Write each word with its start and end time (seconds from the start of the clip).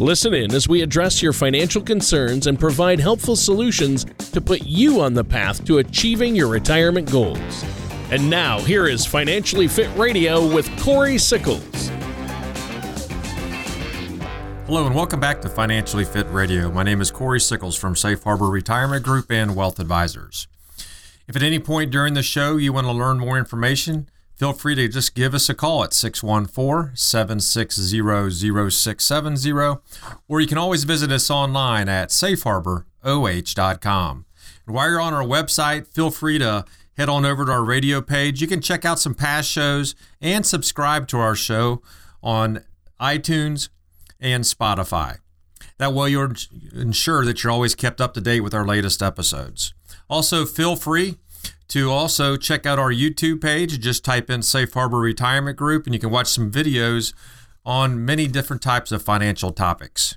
Listen 0.00 0.32
in 0.32 0.54
as 0.54 0.68
we 0.68 0.82
address 0.82 1.20
your 1.20 1.32
financial 1.32 1.82
concerns 1.82 2.46
and 2.46 2.56
provide 2.56 3.00
helpful 3.00 3.34
solutions 3.34 4.04
to 4.30 4.40
put 4.40 4.64
you 4.64 5.00
on 5.00 5.12
the 5.12 5.24
path 5.24 5.64
to 5.64 5.78
achieving 5.78 6.36
your 6.36 6.46
retirement 6.46 7.10
goals. 7.10 7.64
And 8.12 8.30
now, 8.30 8.60
here 8.60 8.86
is 8.86 9.04
Financially 9.04 9.66
Fit 9.66 9.90
Radio 9.96 10.54
with 10.54 10.70
Corey 10.78 11.18
Sickles. 11.18 11.88
Hello, 14.66 14.86
and 14.86 14.94
welcome 14.94 15.18
back 15.18 15.40
to 15.40 15.48
Financially 15.48 16.04
Fit 16.04 16.28
Radio. 16.30 16.70
My 16.70 16.84
name 16.84 17.00
is 17.00 17.10
Corey 17.10 17.40
Sickles 17.40 17.74
from 17.74 17.96
Safe 17.96 18.22
Harbor 18.22 18.48
Retirement 18.48 19.02
Group 19.02 19.32
and 19.32 19.56
Wealth 19.56 19.80
Advisors. 19.80 20.46
If 21.26 21.34
at 21.34 21.42
any 21.42 21.58
point 21.58 21.90
during 21.90 22.14
the 22.14 22.22
show 22.22 22.56
you 22.56 22.72
want 22.72 22.86
to 22.86 22.92
learn 22.92 23.18
more 23.18 23.36
information, 23.36 24.08
feel 24.38 24.52
free 24.52 24.74
to 24.76 24.88
just 24.88 25.14
give 25.14 25.34
us 25.34 25.48
a 25.48 25.54
call 25.54 25.84
at 25.84 25.92
614 25.92 26.96
760 26.96 28.70
0670, 28.70 29.52
or 30.28 30.40
you 30.40 30.46
can 30.46 30.58
always 30.58 30.84
visit 30.84 31.10
us 31.10 31.30
online 31.30 31.88
at 31.88 32.10
safeharboroh.com. 32.10 34.24
And 34.66 34.74
while 34.74 34.90
you're 34.90 35.00
on 35.00 35.14
our 35.14 35.24
website, 35.24 35.86
feel 35.88 36.10
free 36.10 36.38
to 36.38 36.64
head 36.96 37.08
on 37.08 37.24
over 37.24 37.46
to 37.46 37.52
our 37.52 37.64
radio 37.64 38.00
page. 38.00 38.40
You 38.40 38.46
can 38.46 38.60
check 38.60 38.84
out 38.84 38.98
some 38.98 39.14
past 39.14 39.50
shows 39.50 39.94
and 40.20 40.44
subscribe 40.44 41.08
to 41.08 41.18
our 41.18 41.34
show 41.34 41.82
on 42.22 42.64
iTunes 43.00 43.68
and 44.20 44.44
Spotify. 44.44 45.18
That 45.78 45.94
way, 45.94 46.10
you'll 46.10 46.32
ensure 46.74 47.24
that 47.24 47.42
you're 47.42 47.52
always 47.52 47.76
kept 47.76 48.00
up 48.00 48.14
to 48.14 48.20
date 48.20 48.40
with 48.40 48.52
our 48.52 48.66
latest 48.66 49.02
episodes. 49.02 49.72
Also, 50.10 50.44
feel 50.44 50.74
free 50.74 51.18
to 51.68 51.90
also 51.90 52.36
check 52.36 52.66
out 52.66 52.78
our 52.78 52.92
YouTube 52.92 53.40
page. 53.40 53.78
Just 53.80 54.04
type 54.04 54.30
in 54.30 54.42
Safe 54.42 54.72
Harbor 54.72 54.98
Retirement 54.98 55.56
Group 55.56 55.86
and 55.86 55.94
you 55.94 56.00
can 56.00 56.10
watch 56.10 56.28
some 56.28 56.50
videos 56.50 57.12
on 57.64 58.04
many 58.04 58.26
different 58.26 58.62
types 58.62 58.90
of 58.90 59.02
financial 59.02 59.52
topics. 59.52 60.16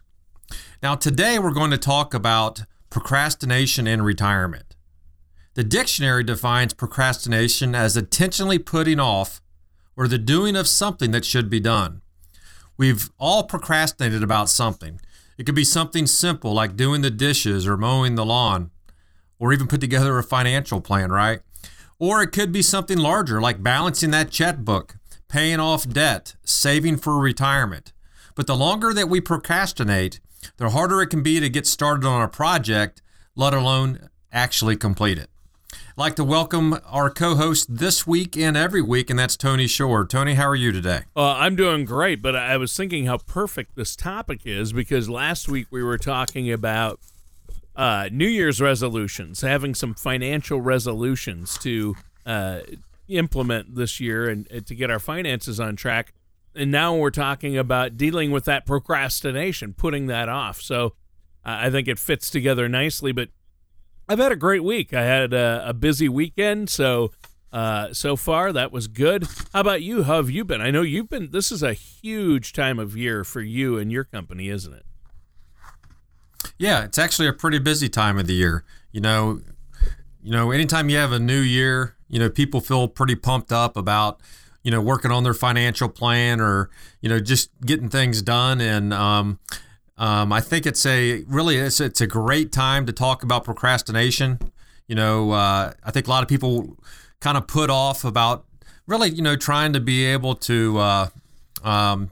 Now, 0.81 0.95
today 0.95 1.37
we're 1.37 1.51
going 1.51 1.71
to 1.71 1.77
talk 1.77 2.13
about 2.13 2.63
procrastination 2.89 3.87
in 3.87 4.01
retirement. 4.01 4.75
The 5.53 5.63
dictionary 5.63 6.23
defines 6.23 6.73
procrastination 6.73 7.75
as 7.75 7.97
intentionally 7.97 8.57
putting 8.57 8.99
off 8.99 9.41
or 9.97 10.07
the 10.07 10.17
doing 10.17 10.55
of 10.55 10.67
something 10.67 11.11
that 11.11 11.25
should 11.25 11.49
be 11.49 11.59
done. 11.59 12.01
We've 12.77 13.09
all 13.19 13.43
procrastinated 13.43 14.23
about 14.23 14.49
something. 14.49 15.01
It 15.37 15.45
could 15.45 15.55
be 15.55 15.65
something 15.65 16.07
simple 16.07 16.53
like 16.53 16.77
doing 16.77 17.01
the 17.01 17.11
dishes 17.11 17.67
or 17.67 17.75
mowing 17.75 18.15
the 18.15 18.25
lawn 18.25 18.71
or 19.41 19.51
even 19.51 19.67
put 19.67 19.81
together 19.81 20.19
a 20.19 20.23
financial 20.23 20.79
plan, 20.79 21.11
right? 21.11 21.39
Or 21.97 22.21
it 22.21 22.31
could 22.31 22.51
be 22.51 22.61
something 22.61 22.97
larger 22.97 23.41
like 23.41 23.63
balancing 23.63 24.11
that 24.11 24.29
checkbook, 24.29 24.95
paying 25.27 25.59
off 25.59 25.89
debt, 25.89 26.35
saving 26.43 26.97
for 26.97 27.19
retirement. 27.19 27.91
But 28.35 28.45
the 28.45 28.55
longer 28.55 28.93
that 28.93 29.09
we 29.09 29.19
procrastinate, 29.19 30.19
the 30.57 30.69
harder 30.69 31.01
it 31.01 31.07
can 31.07 31.23
be 31.23 31.39
to 31.39 31.49
get 31.49 31.65
started 31.65 32.05
on 32.05 32.21
a 32.21 32.27
project, 32.27 33.01
let 33.35 33.55
alone 33.55 34.09
actually 34.31 34.75
complete 34.75 35.17
it. 35.17 35.29
I'd 35.73 35.97
like 35.97 36.15
to 36.17 36.23
welcome 36.23 36.77
our 36.85 37.09
co-host 37.09 37.77
this 37.77 38.05
week 38.05 38.37
and 38.37 38.55
every 38.55 38.81
week, 38.81 39.09
and 39.09 39.17
that's 39.17 39.35
Tony 39.35 39.65
Shore. 39.65 40.05
Tony, 40.05 40.35
how 40.35 40.47
are 40.47 40.55
you 40.55 40.71
today? 40.71 41.01
Uh, 41.15 41.33
I'm 41.33 41.55
doing 41.55 41.85
great, 41.85 42.21
but 42.21 42.35
I 42.35 42.57
was 42.57 42.77
thinking 42.77 43.07
how 43.07 43.17
perfect 43.17 43.75
this 43.75 43.95
topic 43.95 44.41
is 44.45 44.71
because 44.71 45.09
last 45.09 45.49
week 45.49 45.67
we 45.71 45.81
were 45.81 45.97
talking 45.97 46.51
about 46.51 46.99
uh, 47.81 48.09
New 48.11 48.27
Year's 48.27 48.61
resolutions, 48.61 49.41
having 49.41 49.73
some 49.73 49.95
financial 49.95 50.61
resolutions 50.61 51.57
to 51.57 51.95
uh, 52.27 52.59
implement 53.07 53.73
this 53.73 53.99
year 53.99 54.29
and, 54.29 54.47
and 54.51 54.67
to 54.67 54.75
get 54.75 54.91
our 54.91 54.99
finances 54.99 55.59
on 55.59 55.75
track. 55.75 56.13
And 56.53 56.69
now 56.69 56.95
we're 56.95 57.09
talking 57.09 57.57
about 57.57 57.97
dealing 57.97 58.29
with 58.29 58.45
that 58.45 58.67
procrastination, 58.67 59.73
putting 59.73 60.05
that 60.07 60.29
off. 60.29 60.61
So 60.61 60.93
uh, 61.43 61.57
I 61.57 61.71
think 61.71 61.87
it 61.87 61.97
fits 61.97 62.29
together 62.29 62.69
nicely. 62.69 63.11
But 63.13 63.29
I've 64.07 64.19
had 64.19 64.31
a 64.31 64.35
great 64.35 64.63
week. 64.63 64.93
I 64.93 65.01
had 65.01 65.33
a, 65.33 65.69
a 65.69 65.73
busy 65.73 66.07
weekend, 66.07 66.69
so 66.69 67.11
uh, 67.51 67.93
so 67.93 68.15
far 68.15 68.53
that 68.53 68.71
was 68.71 68.87
good. 68.87 69.25
How 69.53 69.61
about 69.61 69.81
you? 69.81 70.03
How 70.03 70.17
have 70.17 70.29
you 70.29 70.45
been? 70.45 70.61
I 70.61 70.69
know 70.69 70.83
you've 70.83 71.09
been. 71.09 71.31
This 71.31 71.51
is 71.51 71.63
a 71.63 71.73
huge 71.73 72.53
time 72.53 72.77
of 72.77 72.95
year 72.95 73.23
for 73.23 73.41
you 73.41 73.79
and 73.79 73.91
your 73.91 74.03
company, 74.03 74.49
isn't 74.49 74.71
it? 74.71 74.85
Yeah, 76.61 76.83
it's 76.83 76.99
actually 76.99 77.27
a 77.27 77.33
pretty 77.33 77.57
busy 77.57 77.89
time 77.89 78.19
of 78.19 78.27
the 78.27 78.35
year. 78.35 78.63
You 78.91 79.01
know, 79.01 79.41
you 80.21 80.31
know, 80.31 80.51
anytime 80.51 80.89
you 80.89 80.97
have 80.97 81.11
a 81.11 81.17
new 81.17 81.39
year, 81.39 81.95
you 82.07 82.19
know, 82.19 82.29
people 82.29 82.61
feel 82.61 82.87
pretty 82.87 83.15
pumped 83.15 83.51
up 83.51 83.75
about, 83.75 84.21
you 84.61 84.69
know, 84.69 84.79
working 84.79 85.09
on 85.09 85.23
their 85.23 85.33
financial 85.33 85.89
plan 85.89 86.39
or, 86.39 86.69
you 87.01 87.09
know, 87.09 87.19
just 87.19 87.49
getting 87.65 87.89
things 87.89 88.21
done. 88.21 88.61
And 88.61 88.93
um, 88.93 89.39
um, 89.97 90.31
I 90.31 90.39
think 90.39 90.67
it's 90.67 90.85
a 90.85 91.23
really 91.27 91.57
it's, 91.57 91.81
it's 91.81 91.99
a 91.99 92.05
great 92.05 92.51
time 92.51 92.85
to 92.85 92.93
talk 92.93 93.23
about 93.23 93.43
procrastination. 93.43 94.37
You 94.87 94.93
know, 94.93 95.31
uh, 95.31 95.73
I 95.83 95.89
think 95.89 96.05
a 96.05 96.11
lot 96.11 96.21
of 96.21 96.29
people 96.29 96.77
kind 97.21 97.39
of 97.39 97.47
put 97.47 97.71
off 97.71 98.05
about 98.05 98.45
really, 98.85 99.09
you 99.09 99.23
know, 99.23 99.35
trying 99.35 99.73
to 99.73 99.79
be 99.79 100.05
able 100.05 100.35
to 100.35 100.77
uh, 100.77 101.07
um, 101.63 102.11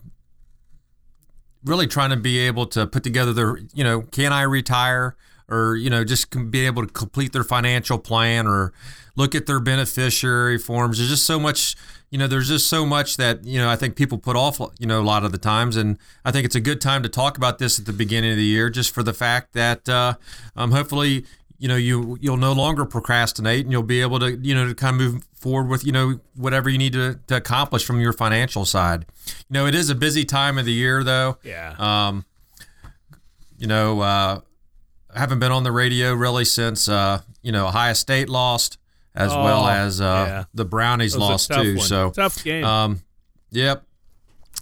really 1.69 1.87
trying 1.87 2.09
to 2.09 2.17
be 2.17 2.39
able 2.39 2.65
to 2.67 2.87
put 2.87 3.03
together 3.03 3.31
their, 3.31 3.57
you 3.73 3.83
know, 3.83 4.01
can 4.01 4.33
I 4.33 4.41
retire? 4.41 5.15
Or, 5.51 5.75
you 5.75 5.89
know, 5.89 6.03
just 6.03 6.29
be 6.51 6.67
able 6.67 6.85
to 6.85 6.93
complete 6.93 7.33
their 7.33 7.43
financial 7.43 7.97
plan 7.97 8.45
or 8.45 8.71
look 9.15 9.33
at 9.33 9.47
their 9.47 9.59
beneficiary 9.59 10.59
forms. 10.59 10.99
There's 10.99 11.09
just 11.09 11.25
so 11.25 11.39
much, 11.39 11.75
you 12.11 12.19
know, 12.19 12.27
there's 12.27 12.49
just 12.49 12.69
so 12.69 12.85
much 12.85 13.17
that, 13.17 13.43
you 13.43 13.57
know, 13.57 13.67
I 13.67 13.75
think 13.75 13.95
people 13.95 14.19
put 14.19 14.35
off, 14.35 14.59
you 14.77 14.85
know, 14.85 15.01
a 15.01 15.01
lot 15.01 15.25
of 15.25 15.31
the 15.31 15.39
times. 15.39 15.75
And 15.75 15.97
I 16.23 16.31
think 16.31 16.45
it's 16.45 16.53
a 16.53 16.61
good 16.61 16.79
time 16.79 17.01
to 17.01 17.09
talk 17.09 17.35
about 17.35 17.57
this 17.57 17.79
at 17.79 17.87
the 17.87 17.93
beginning 17.93 18.29
of 18.29 18.37
the 18.37 18.43
year, 18.43 18.69
just 18.69 18.93
for 18.93 19.01
the 19.01 19.11
fact 19.11 19.53
that 19.53 19.89
uh, 19.89 20.13
um, 20.55 20.71
hopefully, 20.71 21.25
you 21.57 21.67
know, 21.67 21.77
you 21.77 22.19
you'll 22.21 22.37
no 22.37 22.53
longer 22.53 22.85
procrastinate 22.85 23.65
and 23.65 23.71
you'll 23.71 23.81
be 23.81 24.01
able 24.01 24.19
to, 24.19 24.37
you 24.37 24.53
know, 24.53 24.67
to 24.67 24.75
kind 24.75 25.01
of 25.01 25.13
move 25.13 25.23
forward 25.39 25.67
with, 25.69 25.85
you 25.85 25.91
know, 25.91 26.19
whatever 26.35 26.69
you 26.69 26.77
need 26.77 26.93
to, 26.93 27.19
to 27.27 27.35
accomplish 27.37 27.85
from 27.85 27.99
your 27.99 28.13
financial 28.13 28.65
side. 28.65 29.05
You 29.27 29.33
know, 29.53 29.65
it 29.65 29.73
is 29.75 29.89
a 29.89 29.95
busy 29.95 30.25
time 30.25 30.57
of 30.57 30.65
the 30.65 30.73
year 30.73 31.03
though. 31.03 31.37
Yeah. 31.43 31.75
Um, 31.79 32.25
you 33.57 33.67
know, 33.67 34.01
uh, 34.01 34.41
I 35.13 35.19
haven't 35.19 35.39
been 35.39 35.51
on 35.51 35.63
the 35.63 35.71
radio 35.71 36.13
really 36.13 36.45
since, 36.45 36.87
uh, 36.87 37.21
you 37.41 37.51
know, 37.51 37.67
Ohio 37.67 37.93
State 37.93 38.29
lost 38.29 38.77
as 39.15 39.31
Oh, 39.33 39.43
well 39.43 39.67
as 39.67 39.99
uh, 40.01 40.03
yeah. 40.27 40.43
the 40.53 40.65
Brownies 40.65 41.13
That 41.13 41.19
was 41.19 41.27
a 41.27 41.31
lost 41.31 41.51
too. 41.65 41.75
one. 41.77 41.85
So 41.87 42.09
tough 42.11 42.43
game. 42.43 42.63
um, 42.63 43.01
yep, 43.49 43.83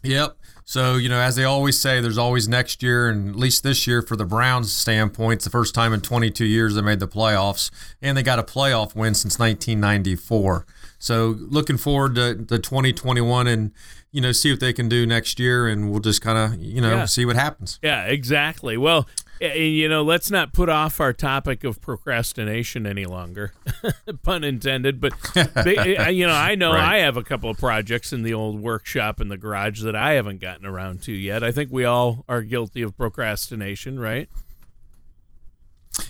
yep. 0.03 0.37
So 0.65 0.95
you 0.97 1.07
know, 1.07 1.19
as 1.19 1.35
they 1.37 1.45
always 1.45 1.79
say, 1.79 2.01
there's 2.01 2.17
always 2.17 2.47
next 2.49 2.83
year, 2.83 3.07
and 3.07 3.29
at 3.29 3.35
least 3.37 3.63
this 3.63 3.87
year 3.87 4.01
for 4.01 4.15
the 4.17 4.25
Browns' 4.25 4.71
standpoint, 4.73 5.37
it's 5.37 5.45
the 5.45 5.49
first 5.49 5.73
time 5.73 5.93
in 5.93 6.01
22 6.01 6.43
years 6.45 6.75
they 6.75 6.81
made 6.81 6.99
the 6.99 7.07
playoffs, 7.07 7.71
and 8.01 8.17
they 8.17 8.23
got 8.23 8.37
a 8.37 8.43
playoff 8.43 8.93
win 8.95 9.13
since 9.13 9.39
1994. 9.39 10.65
So 10.99 11.35
looking 11.39 11.77
forward 11.77 12.15
to 12.15 12.33
the 12.33 12.59
2021 12.59 13.47
and 13.47 13.71
you 14.11 14.19
know 14.21 14.31
see 14.31 14.51
what 14.51 14.59
they 14.59 14.73
can 14.73 14.89
do 14.89 15.05
next 15.05 15.39
year, 15.39 15.67
and 15.67 15.89
we'll 15.91 15.99
just 16.01 16.21
kind 16.21 16.37
of 16.53 16.61
you 16.61 16.81
know 16.81 16.95
Yeah. 16.95 17.05
see 17.05 17.25
what 17.25 17.35
happens. 17.35 17.79
Yeah, 17.81 18.03
exactly. 18.05 18.75
Well, 18.77 19.07
eh, 19.41 19.53
you 19.55 19.87
know, 19.89 20.03
let's 20.03 20.29
not 20.31 20.53
put 20.53 20.69
off 20.69 20.99
our 20.99 21.13
topic 21.13 21.63
of 21.63 21.81
procrastination 21.81 22.85
any 22.85 23.05
longer, 23.05 23.53
pun 24.23 24.43
intended. 24.43 24.99
But 24.99 25.13
eh, 25.35 26.09
you 26.09 26.27
know, 26.27 26.33
I 26.33 26.55
know 26.55 26.73
Right. 26.73 26.95
I 26.95 26.97
have 26.99 27.17
a 27.17 27.23
couple 27.23 27.49
of 27.49 27.57
projects 27.57 28.11
in 28.13 28.23
the 28.23 28.33
old 28.33 28.61
workshop 28.61 29.19
in 29.21 29.27
the 29.29 29.37
garage 29.37 29.81
that 29.81 29.95
I 29.95 30.13
haven't 30.13 30.39
gotten 30.41 30.65
around 30.65 31.01
to 31.03 31.11
yet. 31.11 31.43
I 31.43 31.51
think 31.51 31.71
we 31.71 31.85
all 31.85 32.25
are 32.27 32.41
guilty 32.41 32.81
of 32.81 32.95
procrastination, 32.97 33.99
right? 33.99 34.29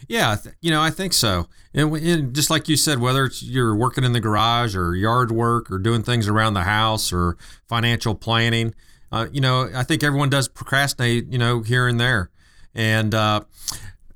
Yeah, 0.07 0.35
you 0.61 0.69
know, 0.69 0.81
I 0.81 0.89
think 0.89 1.13
so. 1.13 1.47
And, 1.73 1.95
and 1.95 2.33
just 2.35 2.49
like 2.49 2.67
you 2.67 2.75
said, 2.75 2.99
whether 2.99 3.25
it's 3.25 3.41
you're 3.41 3.75
working 3.75 4.03
in 4.03 4.11
the 4.11 4.19
garage 4.19 4.75
or 4.75 4.95
yard 4.95 5.31
work 5.31 5.71
or 5.71 5.79
doing 5.79 6.03
things 6.03 6.27
around 6.27 6.55
the 6.55 6.63
house 6.63 7.13
or 7.13 7.37
financial 7.67 8.13
planning, 8.15 8.73
uh, 9.11 9.27
you 9.31 9.39
know, 9.39 9.69
I 9.73 9.83
think 9.83 10.03
everyone 10.03 10.29
does 10.29 10.49
procrastinate, 10.49 11.27
you 11.31 11.37
know, 11.37 11.61
here 11.61 11.87
and 11.87 11.99
there. 11.99 12.29
And, 12.77 13.13
uh, 13.13 13.41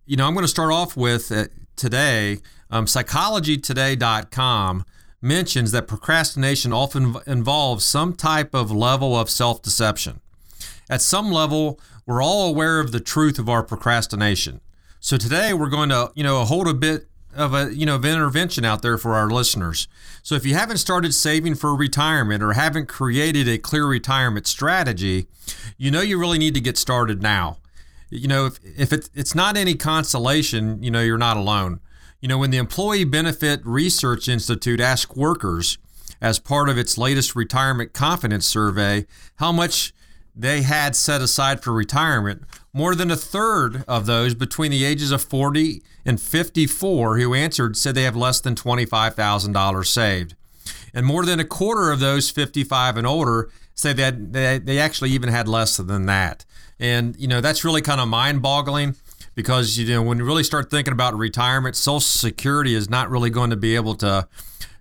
you 0.06 0.16
know, 0.16 0.26
I'm 0.28 0.34
going 0.34 0.46
to 0.46 0.48
start 0.48 0.72
off 0.72 0.96
with 0.96 1.30
uh, 1.32 1.48
today. 1.76 2.40
Um, 2.70 2.86
psychologytoday.com 2.86 4.86
mentions 5.22 5.74
that 5.74 5.88
procrastination 5.88 6.72
often 6.72 7.18
involves 7.28 7.84
some 7.84 8.14
type 8.14 8.54
of 8.54 8.72
level 8.72 9.20
of 9.20 9.30
self 9.30 9.62
deception. 9.62 10.22
At 10.90 11.02
some 11.02 11.32
level, 11.32 11.82
we're 12.06 12.24
all 12.24 12.48
aware 12.48 12.80
of 12.80 12.94
the 12.94 13.00
truth 13.00 13.40
of 13.40 13.50
our 13.50 13.64
procrastination. 13.64 14.62
So 15.00 15.18
today 15.18 15.54
we're 15.54 15.70
going 15.70 15.90
to, 15.90 16.12
you 16.16 16.24
know, 16.24 16.44
hold 16.46 16.68
a 16.68 16.74
bit 16.74 17.08
of 17.34 17.54
a 17.54 17.74
you 17.74 17.86
know 17.86 17.96
of 17.96 18.04
intervention 18.04 18.66
out 18.66 18.82
there 18.82 18.98
for 18.98 19.16
our 19.16 19.30
listeners. 19.30 19.88
So 20.22 20.36
if 20.36 20.46
you 20.46 20.54
haven't 20.54 20.78
started 20.78 21.14
saving 21.14 21.56
for 21.56 21.76
retirement 21.76 22.44
or 22.44 22.54
haven't 22.54 22.88
created 22.88 23.48
a 23.48 23.58
clear 23.58 23.88
retirement 23.88 24.48
strategy, 24.48 25.28
you 25.78 25.92
know 25.92 26.02
you 26.02 26.20
really 26.20 26.38
need 26.38 26.54
to 26.56 26.62
get 26.62 26.78
started 26.78 27.22
now. 27.22 27.58
You 28.12 28.28
know 28.28 28.46
if 28.46 28.60
if 28.64 28.94
it, 28.94 29.10
it's 29.16 29.34
not 29.34 29.58
any 29.58 29.74
consolation, 29.74 30.84
you 30.84 30.92
know 30.92 31.02
you're 31.02 31.18
not 31.18 31.38
alone. 31.38 31.80
You 32.20 32.28
know 32.28 32.38
when 32.38 32.52
the 32.52 32.58
Employee 32.58 33.06
Benefit 33.06 33.62
Research 33.66 34.28
Institute 34.28 34.80
asked 34.80 35.18
workers 35.18 35.78
as 36.22 36.38
part 36.38 36.70
of 36.70 36.78
its 36.78 36.98
latest 36.98 37.36
retirement 37.36 37.94
confidence 37.94 38.46
survey 38.46 39.08
how 39.38 39.52
much 39.52 39.94
they 40.36 40.62
had 40.62 40.96
set 40.96 41.22
aside 41.22 41.62
for 41.62 41.74
retirement, 41.74 42.44
more 42.74 42.96
than 42.96 43.12
a 43.12 43.16
third 43.16 43.84
of 43.88 44.06
those 44.06 44.34
between 44.34 44.72
the 44.72 44.86
ages 44.86 45.12
of 45.12 45.24
40 45.24 45.82
and 46.06 46.22
54 46.22 47.18
who 47.18 47.34
answered 47.34 47.76
said 47.76 47.96
they 47.96 48.04
have 48.04 48.16
less 48.16 48.40
than 48.40 48.56
$25,000 48.56 49.86
saved. 49.86 50.36
And 50.94 51.06
more 51.06 51.26
than 51.26 51.40
a 51.40 51.46
quarter 51.46 51.92
of 51.92 52.00
those 52.00 52.30
55 52.30 52.98
and 52.98 53.08
older 53.08 53.50
say 53.76 53.94
that 53.94 54.34
they, 54.34 54.58
they 54.60 54.80
actually 54.80 55.12
even 55.12 55.30
had 55.30 55.48
less 55.48 55.78
than 55.78 56.06
that. 56.06 56.46
And, 56.82 57.16
you 57.18 57.28
know, 57.28 57.40
that's 57.42 57.64
really 57.64 57.82
kind 57.82 58.02
of 58.02 58.08
mind 58.08 58.42
boggling 58.42 58.96
because, 59.36 59.78
you 59.78 59.88
know, 59.88 60.02
when 60.02 60.18
you 60.18 60.26
really 60.26 60.44
start 60.44 60.72
thinking 60.72 60.92
about 60.92 61.16
retirement, 61.16 61.76
Social 61.76 62.02
Security 62.02 62.74
is 62.74 62.90
not 62.90 63.10
really 63.12 63.30
going 63.30 63.52
to 63.52 63.56
be 63.56 63.76
able 63.76 63.94
to, 63.96 64.28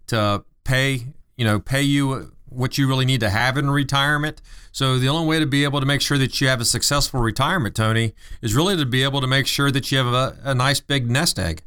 to 0.09 0.43
pay, 0.65 1.05
you 1.37 1.45
know, 1.45 1.61
pay 1.61 1.83
you 1.83 2.33
what 2.49 2.79
you 2.79 2.89
really 2.89 3.05
need 3.05 3.21
to 3.21 3.29
have 3.29 3.59
in 3.59 3.71
retirement. 3.71 4.41
So 4.73 4.99
the 4.99 5.09
only 5.09 5.27
way 5.27 5.39
to 5.41 5.47
be 5.47 5.63
able 5.63 5.79
to 5.79 5.87
make 5.87 6.01
sure 6.01 6.17
that 6.17 6.41
you 6.41 6.49
have 6.49 6.61
a 6.61 6.65
successful 6.65 7.21
retirement, 7.21 7.77
Tony, 7.77 8.15
is 8.41 8.55
really 8.55 8.77
to 8.79 8.87
be 8.87 9.03
able 9.03 9.21
to 9.21 9.27
make 9.27 9.47
sure 9.47 9.71
that 9.71 9.93
you 9.93 9.99
have 9.99 10.07
a, 10.07 10.39
a 10.43 10.55
nice 10.55 10.81
big 10.81 11.11
nest 11.11 11.39
egg. 11.39 11.63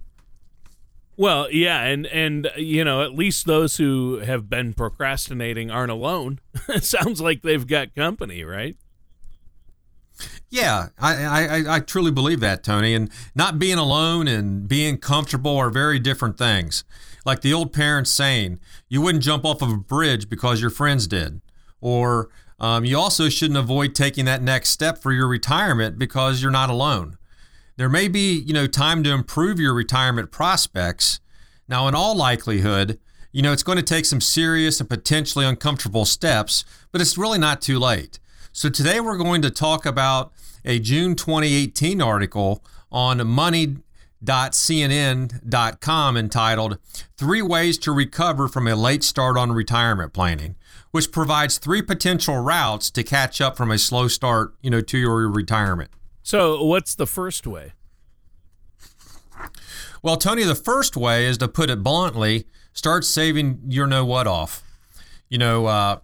Well, 1.15 1.51
yeah, 1.51 1.83
and 1.83 2.07
and 2.07 2.49
you 2.57 2.83
know, 2.83 3.03
at 3.03 3.13
least 3.13 3.45
those 3.45 3.77
who 3.77 4.17
have 4.17 4.49
been 4.49 4.73
procrastinating 4.73 5.69
aren't 5.69 5.91
alone. 5.91 6.39
sounds 6.81 7.21
like 7.21 7.43
they've 7.43 7.67
got 7.67 7.93
company, 7.93 8.43
right? 8.43 8.75
Yeah, 10.49 10.89
I, 10.99 11.23
I, 11.23 11.75
I 11.75 11.79
truly 11.79 12.11
believe 12.11 12.39
that, 12.41 12.63
Tony. 12.63 12.93
And 12.93 13.09
not 13.33 13.57
being 13.57 13.77
alone 13.77 14.27
and 14.27 14.67
being 14.67 14.97
comfortable 14.97 15.57
are 15.57 15.69
very 15.69 15.99
different 15.99 16.37
things. 16.37 16.83
Like 17.25 17.41
the 17.41 17.53
old 17.53 17.73
parents 17.73 18.11
saying, 18.11 18.59
you 18.89 19.01
wouldn't 19.01 19.23
jump 19.23 19.45
off 19.45 19.61
of 19.61 19.71
a 19.71 19.77
bridge 19.77 20.29
because 20.29 20.61
your 20.61 20.69
friends 20.69 21.07
did. 21.07 21.41
Or 21.81 22.29
um, 22.59 22.85
you 22.85 22.97
also 22.97 23.29
shouldn't 23.29 23.57
avoid 23.57 23.95
taking 23.95 24.25
that 24.25 24.41
next 24.41 24.69
step 24.69 24.97
for 24.97 25.11
your 25.11 25.27
retirement 25.27 25.97
because 25.97 26.41
you're 26.41 26.51
not 26.51 26.69
alone. 26.69 27.17
There 27.75 27.89
may 27.89 28.07
be, 28.07 28.35
you 28.39 28.53
know, 28.53 28.67
time 28.67 29.03
to 29.03 29.11
improve 29.11 29.59
your 29.59 29.73
retirement 29.73 30.31
prospects. 30.31 31.19
Now, 31.67 31.87
in 31.87 31.95
all 31.95 32.15
likelihood, 32.15 32.99
you 33.31 33.41
know, 33.41 33.51
it's 33.51 33.63
going 33.63 33.79
to 33.79 33.83
take 33.83 34.05
some 34.05 34.21
serious 34.21 34.79
and 34.79 34.87
potentially 34.87 35.45
uncomfortable 35.45 36.05
steps, 36.05 36.63
but 36.91 37.01
it's 37.01 37.17
really 37.17 37.39
not 37.39 37.61
too 37.61 37.79
late. 37.79 38.19
So 38.55 38.69
today 38.69 38.99
we're 38.99 39.17
going 39.17 39.41
to 39.41 39.49
talk 39.49 39.85
about 39.85 40.31
a 40.63 40.79
June 40.79 41.15
2018 41.15 42.01
article 42.01 42.63
on 42.91 43.27
money.cnn.com 43.27 43.81
entitled 46.17 46.77
Three 47.17 47.41
Ways 47.41 47.77
to 47.79 47.91
Recover 47.91 48.47
from 48.47 48.67
a 48.67 48.75
Late 48.75 49.03
Start 49.03 49.37
on 49.37 49.51
Retirement 49.51 50.13
Planning 50.13 50.55
which 50.93 51.11
provides 51.11 51.57
three 51.57 51.81
potential 51.81 52.37
routes 52.37 52.91
to 52.91 53.01
catch 53.01 53.41
up 53.41 53.57
from 53.57 53.71
a 53.71 53.79
slow 53.79 54.07
start, 54.07 54.53
you 54.61 54.69
know, 54.69 54.79
to 54.79 54.99
your 54.99 55.27
retirement. 55.27 55.89
So, 56.21 56.63
what's 56.63 56.93
the 56.93 57.07
first 57.07 57.47
way? 57.47 57.73
Well, 60.03 60.17
Tony, 60.17 60.43
the 60.43 60.53
first 60.53 60.95
way 60.95 61.25
is 61.25 61.39
to 61.39 61.47
put 61.47 61.71
it 61.71 61.81
bluntly, 61.81 62.45
start 62.73 63.05
saving 63.05 63.61
your 63.67 63.87
know 63.87 64.05
what 64.05 64.27
off. 64.27 64.61
You 65.29 65.39
know, 65.39 65.65
uh, 65.65 66.01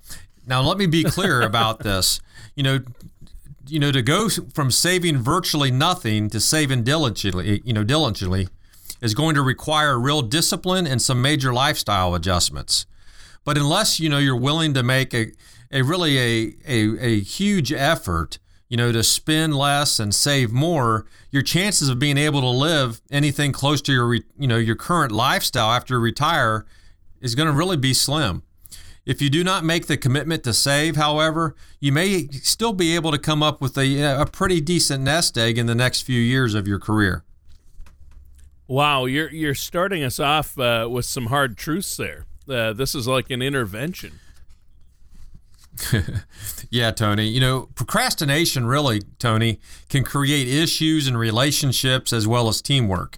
now 0.50 0.62
let 0.62 0.78
me 0.78 0.88
be 0.88 1.04
clear 1.04 1.42
about 1.44 1.80
this. 1.80 2.20
You 2.56 2.64
know, 2.64 2.80
you 3.68 3.80
know, 3.80 3.92
to 3.92 4.02
go 4.02 4.28
from 4.30 4.72
saving 4.72 5.18
virtually 5.18 5.72
nothing 5.72 6.30
to 6.32 6.40
saving 6.40 6.84
diligently, 6.84 7.62
you 7.64 7.72
know, 7.72 7.84
diligently, 7.84 8.50
is 9.02 9.14
going 9.14 9.36
to 9.36 9.42
require 9.42 9.98
real 9.98 10.22
discipline 10.22 10.88
and 10.88 11.02
some 11.02 11.22
major 11.22 11.54
lifestyle 11.54 12.16
adjustments. 12.16 12.86
But 13.46 13.58
unless 13.58 14.00
you 14.00 14.10
know 14.10 14.18
you're 14.18 14.36
willing 14.36 14.74
to 14.74 14.84
make 14.84 15.14
a, 15.14 15.28
a 15.72 15.84
really 15.84 16.18
a, 16.18 16.56
a, 16.68 17.00
a 17.00 17.20
huge 17.20 17.72
effort, 17.72 18.40
you 18.68 18.78
know, 18.78 18.92
to 18.92 19.04
spend 19.04 19.56
less 19.56 20.00
and 20.00 20.14
save 20.14 20.52
more, 20.52 21.06
your 21.32 21.44
chances 21.44 21.90
of 21.90 22.00
being 22.00 22.18
able 22.18 22.42
to 22.42 22.50
live 22.50 23.02
anything 23.12 23.52
close 23.52 23.82
to 23.84 23.94
your 23.94 24.14
you 24.16 24.48
know 24.48 24.58
your 24.58 24.76
current 24.76 25.12
lifestyle 25.12 25.72
after 25.72 25.96
you 25.96 26.00
retire 26.00 26.66
is 27.22 27.36
going 27.36 27.48
to 27.48 27.54
really 27.54 27.78
be 27.78 27.94
slim. 27.94 28.44
If 29.10 29.22
you 29.22 29.30
do 29.30 29.44
not 29.44 29.64
make 29.64 29.88
the 29.88 29.98
commitment 29.98 30.44
to 30.44 30.54
save, 30.54 30.96
however, 30.96 31.56
you 31.80 31.92
may 31.92 32.28
still 32.28 32.74
be 32.74 32.94
able 32.96 33.12
to 33.12 33.18
come 33.18 33.42
up 33.42 33.60
with 33.60 33.78
a, 33.78 34.22
a 34.22 34.26
pretty 34.26 34.62
decent 34.62 35.04
nest 35.04 35.38
egg 35.38 35.58
in 35.58 35.66
the 35.66 35.76
next 35.76 36.02
few 36.02 36.20
years 36.20 36.54
of 36.54 36.68
your 36.68 36.80
career. 36.80 37.24
Wow, 38.68 39.06
you're 39.06 39.32
you're 39.32 39.56
starting 39.56 40.04
us 40.04 40.20
off 40.20 40.60
uh, 40.60 40.88
with 40.92 41.06
some 41.06 41.28
hard 41.28 41.58
truths 41.58 41.98
there 41.98 42.28
uh, 42.50 42.74
this 42.74 42.96
is 42.96 43.08
like 43.08 43.30
an 43.30 43.42
intervention. 43.42 44.20
yeah, 46.70 46.92
Tony. 46.92 47.28
You 47.28 47.40
know, 47.40 47.70
procrastination 47.76 48.66
really, 48.66 49.02
Tony, 49.18 49.60
can 49.88 50.04
create 50.04 50.48
issues 50.48 51.08
in 51.08 51.16
relationships 51.16 52.12
as 52.12 52.28
well 52.28 52.48
as 52.50 52.62
teamwork. 52.62 53.18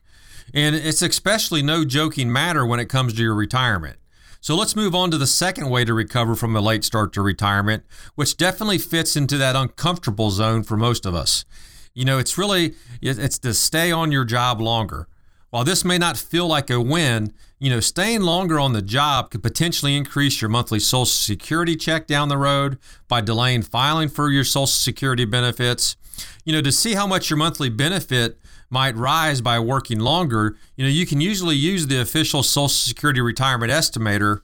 And 0.53 0.75
it's 0.75 1.01
especially 1.01 1.63
no 1.63 1.85
joking 1.85 2.31
matter 2.31 2.65
when 2.65 2.79
it 2.79 2.85
comes 2.85 3.13
to 3.13 3.21
your 3.21 3.33
retirement. 3.33 3.97
So 4.43 4.55
let's 4.55 4.75
move 4.75 4.95
on 4.95 5.11
to 5.11 5.19
the 5.19 5.27
second 5.27 5.69
way 5.69 5.85
to 5.85 5.93
recover 5.93 6.35
from 6.35 6.55
a 6.55 6.61
late 6.61 6.83
start 6.83 7.13
to 7.13 7.21
retirement, 7.21 7.83
which 8.15 8.37
definitely 8.37 8.79
fits 8.79 9.15
into 9.15 9.37
that 9.37 9.55
uncomfortable 9.55 10.31
zone 10.31 10.63
for 10.63 10.75
most 10.75 11.05
of 11.05 11.13
us. 11.13 11.45
You 11.93 12.05
know, 12.05 12.17
it's 12.17 12.39
really 12.39 12.73
it's 13.03 13.37
to 13.37 13.53
stay 13.53 13.91
on 13.91 14.11
your 14.11 14.25
job 14.25 14.59
longer. 14.59 15.07
While 15.51 15.63
this 15.63 15.85
may 15.85 15.99
not 15.99 16.17
feel 16.17 16.47
like 16.47 16.71
a 16.71 16.81
win, 16.81 17.33
you 17.59 17.69
know, 17.69 17.79
staying 17.81 18.21
longer 18.21 18.59
on 18.59 18.73
the 18.73 18.81
job 18.81 19.29
could 19.29 19.43
potentially 19.43 19.95
increase 19.95 20.41
your 20.41 20.49
monthly 20.49 20.79
Social 20.79 21.05
Security 21.05 21.75
check 21.75 22.07
down 22.07 22.27
the 22.27 22.37
road 22.37 22.79
by 23.07 23.21
delaying 23.21 23.61
filing 23.61 24.09
for 24.09 24.31
your 24.31 24.43
Social 24.43 24.65
Security 24.65 25.25
benefits. 25.25 25.97
You 26.45 26.53
know, 26.53 26.61
to 26.61 26.71
see 26.71 26.95
how 26.95 27.05
much 27.05 27.29
your 27.29 27.37
monthly 27.37 27.69
benefit 27.69 28.39
might 28.71 28.95
rise 28.95 29.41
by 29.41 29.59
working 29.59 29.99
longer, 29.99 30.57
you 30.75 30.85
know, 30.85 30.89
you 30.89 31.05
can 31.05 31.21
usually 31.21 31.55
use 31.55 31.87
the 31.87 32.01
official 32.01 32.41
Social 32.41 32.69
Security 32.69 33.21
retirement 33.21 33.71
estimator, 33.71 34.41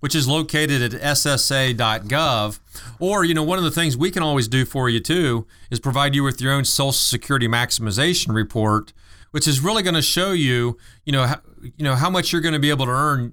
which 0.00 0.14
is 0.14 0.26
located 0.26 0.82
at 0.82 1.00
ssa.gov. 1.00 2.58
Or, 2.98 3.24
you 3.24 3.34
know, 3.34 3.44
one 3.44 3.58
of 3.58 3.64
the 3.64 3.70
things 3.70 3.96
we 3.96 4.10
can 4.10 4.22
always 4.22 4.48
do 4.48 4.64
for 4.64 4.88
you 4.88 4.98
too 4.98 5.46
is 5.70 5.78
provide 5.78 6.14
you 6.14 6.24
with 6.24 6.40
your 6.40 6.52
own 6.52 6.64
Social 6.64 6.92
Security 6.92 7.46
maximization 7.46 8.34
report 8.34 8.92
which 9.32 9.46
is 9.46 9.60
really 9.60 9.82
going 9.82 9.94
to 9.94 10.00
show 10.00 10.32
you, 10.32 10.78
you 11.04 11.12
know, 11.12 11.26
how, 11.26 11.40
you 11.60 11.84
know 11.84 11.94
how 11.94 12.08
much 12.08 12.32
you're 12.32 12.40
going 12.40 12.54
to 12.54 12.58
be 12.58 12.70
able 12.70 12.86
to 12.86 12.92
earn 12.92 13.32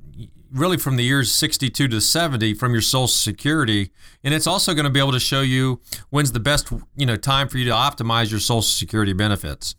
really 0.52 0.78
from 0.78 0.96
the 0.96 1.04
years 1.04 1.32
62 1.32 1.88
to 1.88 2.00
70 2.00 2.54
from 2.54 2.74
your 2.74 2.82
social 2.82 3.08
security 3.08 3.92
and 4.24 4.34
it's 4.34 4.46
also 4.46 4.74
going 4.74 4.86
to 4.86 4.90
be 4.90 5.00
able 5.00 5.12
to 5.12 5.20
show 5.20 5.42
you 5.42 5.82
when's 6.10 6.32
the 6.32 6.40
best 6.40 6.72
you 6.96 7.06
know 7.06 7.16
time 7.16 7.48
for 7.50 7.58
you 7.58 7.66
to 7.66 7.72
optimize 7.72 8.30
your 8.30 8.40
social 8.40 8.62
security 8.62 9.14
benefits 9.14 9.76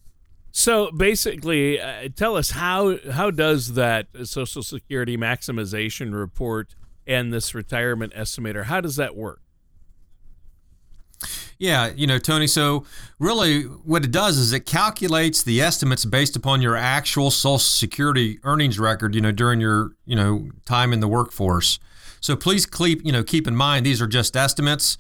so 0.57 0.93
basically 0.93 1.81
uh, 1.81 2.09
tell 2.15 2.37
us 2.37 2.51
how 2.51 2.97
how 3.11 3.29
does 3.29 3.75
that 3.75 4.07
social 4.23 4.63
security 4.63 5.17
maximization 5.17 6.17
report 6.17 6.77
and 7.09 7.33
this 7.33 7.57
retirement 7.57 8.15
estimator 8.15 8.65
how 8.65 8.81
does 8.81 8.95
that 8.95 9.17
work 9.17 9.41
yeah, 11.59 11.93
you 11.95 12.07
know, 12.07 12.19
Tony. 12.19 12.47
So, 12.47 12.85
really, 13.19 13.63
what 13.63 14.05
it 14.05 14.11
does 14.11 14.39
is 14.39 14.53
it 14.53 14.67
calculates 14.67 15.43
the 15.43 15.61
estimates 15.61 16.05
based 16.05 16.37
upon 16.37 16.61
your 16.61 16.77
actual 16.77 17.31
Social 17.31 17.59
Security 17.59 18.41
earnings 18.43 18.79
record, 18.79 19.15
you 19.15 19.21
know, 19.21 19.31
during 19.33 19.61
your, 19.61 19.93
you 20.05 20.17
know, 20.17 20.51
time 20.65 20.93
in 20.93 21.01
the 21.01 21.09
workforce. 21.09 21.79
So, 22.21 22.35
please 22.35 22.67
keep, 22.67 23.05
you 23.05 23.13
know, 23.13 23.23
keep 23.23 23.47
in 23.47 23.55
mind 23.55 23.87
these 23.87 24.03
are 24.03 24.07
just 24.07 24.37
estimates. 24.37 24.99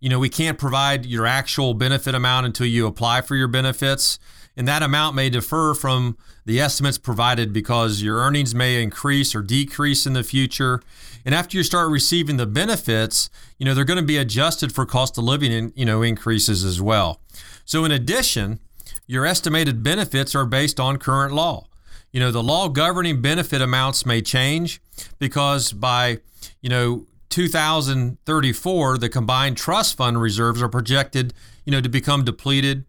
You 0.00 0.08
know, 0.08 0.20
we 0.20 0.28
can't 0.28 0.56
provide 0.56 1.04
your 1.04 1.26
actual 1.26 1.74
benefit 1.74 2.14
amount 2.14 2.46
until 2.46 2.66
you 2.66 2.86
apply 2.86 3.20
for 3.22 3.34
your 3.34 3.48
benefits 3.48 4.20
and 4.58 4.66
that 4.66 4.82
amount 4.82 5.14
may 5.14 5.30
differ 5.30 5.72
from 5.72 6.18
the 6.44 6.60
estimates 6.60 6.98
provided 6.98 7.52
because 7.52 8.02
your 8.02 8.16
earnings 8.16 8.56
may 8.56 8.82
increase 8.82 9.32
or 9.32 9.40
decrease 9.40 10.04
in 10.04 10.14
the 10.14 10.24
future. 10.24 10.82
And 11.24 11.32
after 11.32 11.56
you 11.56 11.62
start 11.62 11.92
receiving 11.92 12.38
the 12.38 12.46
benefits, 12.46 13.30
you 13.56 13.64
know, 13.64 13.72
they're 13.72 13.84
going 13.84 14.00
to 14.00 14.04
be 14.04 14.16
adjusted 14.16 14.74
for 14.74 14.84
cost 14.84 15.16
of 15.16 15.22
living, 15.22 15.52
in, 15.52 15.72
you 15.76 15.84
know, 15.84 16.02
increases 16.02 16.64
as 16.64 16.82
well. 16.82 17.20
So 17.64 17.84
in 17.84 17.92
addition, 17.92 18.58
your 19.06 19.24
estimated 19.24 19.84
benefits 19.84 20.34
are 20.34 20.44
based 20.44 20.80
on 20.80 20.96
current 20.96 21.32
law. 21.32 21.68
You 22.10 22.18
know, 22.18 22.32
the 22.32 22.42
law 22.42 22.68
governing 22.68 23.22
benefit 23.22 23.62
amounts 23.62 24.04
may 24.04 24.20
change 24.20 24.80
because 25.20 25.72
by, 25.72 26.18
you 26.60 26.68
know, 26.68 27.06
2034, 27.28 28.98
the 28.98 29.08
combined 29.08 29.56
trust 29.56 29.96
fund 29.96 30.20
reserves 30.20 30.60
are 30.60 30.68
projected, 30.68 31.32
you 31.64 31.70
know, 31.70 31.80
to 31.80 31.88
become 31.88 32.24
depleted 32.24 32.86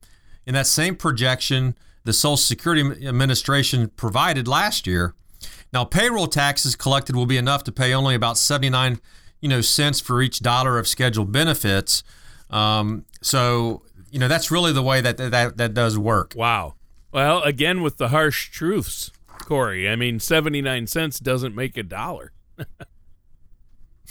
in 0.50 0.56
that 0.56 0.68
same 0.68 0.96
projection, 0.96 1.76
the 2.06 2.12
Social 2.12 2.36
Security 2.36 3.08
Administration 3.08 3.90
provided 3.90 4.48
last 4.48 4.88
year. 4.88 5.14
Now, 5.72 5.86
payroll 5.86 6.26
taxes 6.26 6.76
collected 6.76 7.16
will 7.16 7.28
be 7.28 7.38
enough 7.38 7.64
to 7.66 7.72
pay 7.72 7.94
only 7.94 8.16
about 8.16 8.36
79 8.36 9.00
you 9.42 9.48
know, 9.48 9.62
cents 9.62 10.00
for 10.00 10.24
each 10.24 10.40
dollar 10.40 10.80
of 10.80 10.88
scheduled 10.88 11.32
benefits. 11.32 12.04
Um, 12.50 13.06
so, 13.22 13.84
you 14.10 14.18
know, 14.20 14.28
that's 14.28 14.50
really 14.50 14.74
the 14.74 14.82
way 14.82 15.02
that, 15.02 15.18
that 15.18 15.58
that 15.58 15.74
does 15.76 15.98
work. 15.98 16.34
Wow. 16.36 16.74
Well, 17.12 17.44
again, 17.44 17.84
with 17.84 17.98
the 17.98 18.10
harsh 18.10 18.50
truths, 18.50 19.12
Corey, 19.28 19.88
I 19.88 19.96
mean, 19.96 20.20
79 20.20 20.88
cents 20.88 21.20
doesn't 21.20 21.56
make 21.56 21.78
a 21.78 21.84
dollar. 21.84 22.34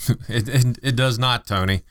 it, 0.29 0.47
it, 0.47 0.79
it, 0.81 0.95
does 0.95 1.19
not, 1.19 1.45
Tony. 1.45 1.81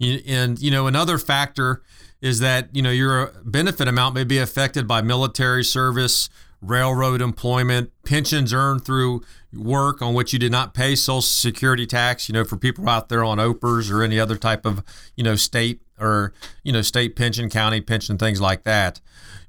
And, 0.00 0.60
you 0.60 0.70
know, 0.70 0.86
another 0.86 1.18
factor 1.18 1.82
is 2.20 2.40
that, 2.40 2.68
you 2.74 2.82
know, 2.82 2.90
your 2.90 3.32
benefit 3.44 3.88
amount 3.88 4.14
may 4.14 4.24
be 4.24 4.38
affected 4.38 4.88
by 4.88 5.02
military 5.02 5.64
service, 5.64 6.28
railroad 6.60 7.20
employment, 7.20 7.90
pensions 8.04 8.52
earned 8.52 8.84
through 8.84 9.22
work 9.52 10.00
on 10.00 10.14
which 10.14 10.32
you 10.32 10.38
did 10.38 10.52
not 10.52 10.74
pay 10.74 10.94
Social 10.94 11.20
Security 11.20 11.86
tax, 11.86 12.28
you 12.28 12.32
know, 12.32 12.44
for 12.44 12.56
people 12.56 12.88
out 12.88 13.08
there 13.08 13.24
on 13.24 13.38
OPERS 13.38 13.90
or 13.90 14.02
any 14.02 14.18
other 14.18 14.36
type 14.36 14.64
of, 14.64 14.82
you 15.16 15.24
know, 15.24 15.36
state 15.36 15.82
or, 15.98 16.32
you 16.62 16.72
know, 16.72 16.82
state 16.82 17.16
pension, 17.16 17.48
county 17.50 17.80
pension, 17.80 18.18
things 18.18 18.40
like 18.40 18.64
that. 18.64 19.00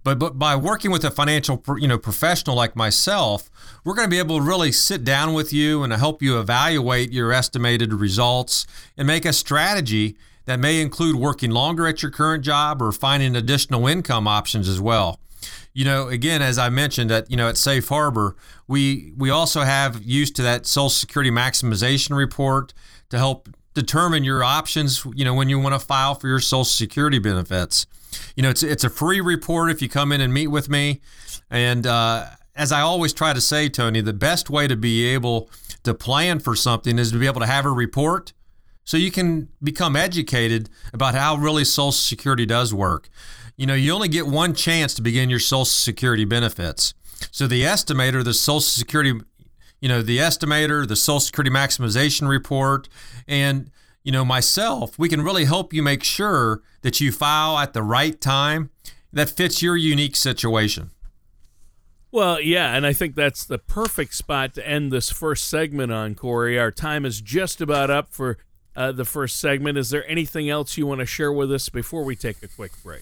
But, 0.03 0.19
but 0.19 0.37
by 0.37 0.55
working 0.55 0.91
with 0.91 1.05
a 1.05 1.11
financial, 1.11 1.63
you 1.77 1.87
know, 1.87 1.97
professional 1.97 2.55
like 2.55 2.75
myself, 2.75 3.49
we're 3.83 3.95
going 3.95 4.07
to 4.07 4.11
be 4.11 4.19
able 4.19 4.37
to 4.37 4.43
really 4.43 4.71
sit 4.71 5.03
down 5.03 5.33
with 5.33 5.51
you 5.51 5.83
and 5.83 5.91
help 5.93 6.21
you 6.21 6.39
evaluate 6.39 7.11
your 7.11 7.31
estimated 7.31 7.93
results 7.93 8.65
and 8.97 9.07
make 9.07 9.25
a 9.25 9.33
strategy 9.33 10.15
that 10.45 10.59
may 10.59 10.81
include 10.81 11.15
working 11.15 11.51
longer 11.51 11.87
at 11.87 12.01
your 12.01 12.11
current 12.11 12.43
job 12.43 12.81
or 12.81 12.91
finding 12.91 13.35
additional 13.35 13.87
income 13.87 14.27
options 14.27 14.67
as 14.67 14.79
well 14.79 15.19
you 15.73 15.85
know, 15.85 16.07
again, 16.07 16.41
as 16.41 16.57
I 16.57 16.69
mentioned, 16.69 17.09
that 17.09 17.29
you 17.29 17.37
know 17.37 17.49
at 17.49 17.57
Safe 17.57 17.87
Harbor, 17.87 18.35
we 18.67 19.13
we 19.17 19.29
also 19.29 19.61
have 19.61 20.03
used 20.03 20.35
to 20.37 20.43
that 20.43 20.65
Social 20.65 20.89
Security 20.89 21.31
maximization 21.31 22.15
report 22.15 22.73
to 23.09 23.17
help 23.17 23.49
determine 23.73 24.23
your 24.23 24.43
options. 24.43 25.05
You 25.15 25.25
know, 25.25 25.33
when 25.33 25.49
you 25.49 25.59
want 25.59 25.73
to 25.73 25.79
file 25.79 26.15
for 26.15 26.27
your 26.27 26.39
Social 26.39 26.63
Security 26.65 27.19
benefits. 27.19 27.87
You 28.35 28.43
know, 28.43 28.49
it's 28.49 28.61
it's 28.61 28.83
a 28.83 28.89
free 28.89 29.19
report 29.19 29.71
if 29.71 29.81
you 29.81 29.89
come 29.89 30.11
in 30.11 30.21
and 30.21 30.31
meet 30.31 30.47
with 30.47 30.69
me, 30.69 31.01
and 31.49 31.87
uh, 31.87 32.27
as 32.55 32.71
I 32.71 32.81
always 32.81 33.13
try 33.13 33.33
to 33.33 33.41
say, 33.41 33.69
Tony, 33.69 34.01
the 34.01 34.13
best 34.13 34.49
way 34.49 34.67
to 34.67 34.75
be 34.75 35.05
able 35.07 35.49
to 35.83 35.93
plan 35.93 36.39
for 36.39 36.55
something 36.55 36.99
is 36.99 37.11
to 37.11 37.19
be 37.19 37.27
able 37.27 37.41
to 37.41 37.47
have 37.47 37.65
a 37.65 37.71
report 37.71 38.33
so 38.85 38.97
you 38.97 39.11
can 39.11 39.49
become 39.61 39.95
educated 39.95 40.69
about 40.93 41.15
how 41.15 41.35
really 41.35 41.63
Social 41.63 41.91
Security 41.91 42.45
does 42.45 42.73
work 42.73 43.09
you 43.55 43.67
know, 43.67 43.75
you 43.75 43.93
only 43.93 44.07
get 44.07 44.27
one 44.27 44.53
chance 44.53 44.93
to 44.95 45.01
begin 45.01 45.29
your 45.29 45.39
Social 45.39 45.65
Security 45.65 46.25
benefits. 46.25 46.93
So 47.31 47.47
the 47.47 47.63
estimator, 47.63 48.23
the 48.23 48.33
Social 48.33 48.61
Security, 48.61 49.19
you 49.79 49.89
know, 49.89 50.01
the 50.01 50.17
estimator, 50.17 50.87
the 50.87 50.95
Social 50.95 51.19
Security 51.19 51.51
maximization 51.51 52.27
report, 52.27 52.89
and 53.27 53.69
you 54.03 54.11
know, 54.11 54.25
myself, 54.25 54.99
we 54.99 55.07
can 55.07 55.21
really 55.21 55.45
help 55.45 55.71
you 55.71 55.81
make 55.81 56.03
sure 56.03 56.61
that 56.81 56.99
you 56.99 57.11
file 57.11 57.57
at 57.57 57.71
the 57.71 57.81
right 57.81 58.19
time 58.19 58.69
that 59.13 59.29
fits 59.29 59.61
your 59.61 59.77
unique 59.77 60.17
situation. 60.17 60.91
Well, 62.13 62.39
yeah, 62.39 62.75
and 62.75 62.85
I 62.85 62.93
think 62.93 63.15
that's 63.15 63.43
the 63.43 63.57
perfect 63.57 64.13
spot 64.13 64.53
to 64.53 64.67
end 64.67 64.91
this 64.91 65.09
first 65.09 65.47
segment 65.47 65.91
on, 65.91 66.13
Corey. 66.13 66.59
Our 66.59 66.69
time 66.69 67.05
is 67.05 67.19
just 67.19 67.59
about 67.59 67.89
up 67.89 68.13
for 68.13 68.37
uh, 68.75 68.91
the 68.91 69.03
first 69.03 69.39
segment. 69.39 69.79
Is 69.79 69.89
there 69.89 70.07
anything 70.07 70.47
else 70.47 70.77
you 70.77 70.85
want 70.85 70.99
to 70.99 71.07
share 71.07 71.33
with 71.33 71.51
us 71.51 71.69
before 71.69 72.03
we 72.03 72.15
take 72.15 72.43
a 72.43 72.47
quick 72.47 72.71
break? 72.83 73.01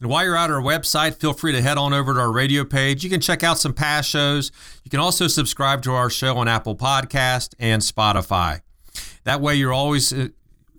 And 0.00 0.08
while 0.08 0.24
you're 0.24 0.36
at 0.36 0.50
our 0.50 0.60
website, 0.60 1.16
feel 1.16 1.32
free 1.32 1.52
to 1.52 1.62
head 1.62 1.78
on 1.78 1.92
over 1.92 2.14
to 2.14 2.20
our 2.20 2.32
radio 2.32 2.64
page. 2.64 3.04
You 3.04 3.10
can 3.10 3.20
check 3.20 3.42
out 3.42 3.58
some 3.58 3.74
past 3.74 4.08
shows. 4.08 4.52
You 4.84 4.90
can 4.90 5.00
also 5.00 5.26
subscribe 5.26 5.82
to 5.82 5.92
our 5.92 6.10
show 6.10 6.36
on 6.36 6.48
Apple 6.48 6.76
Podcast 6.76 7.54
and 7.58 7.82
Spotify. 7.82 8.60
That 9.24 9.40
way, 9.40 9.54
you're 9.54 9.72
always 9.72 10.12
uh, 10.12 10.28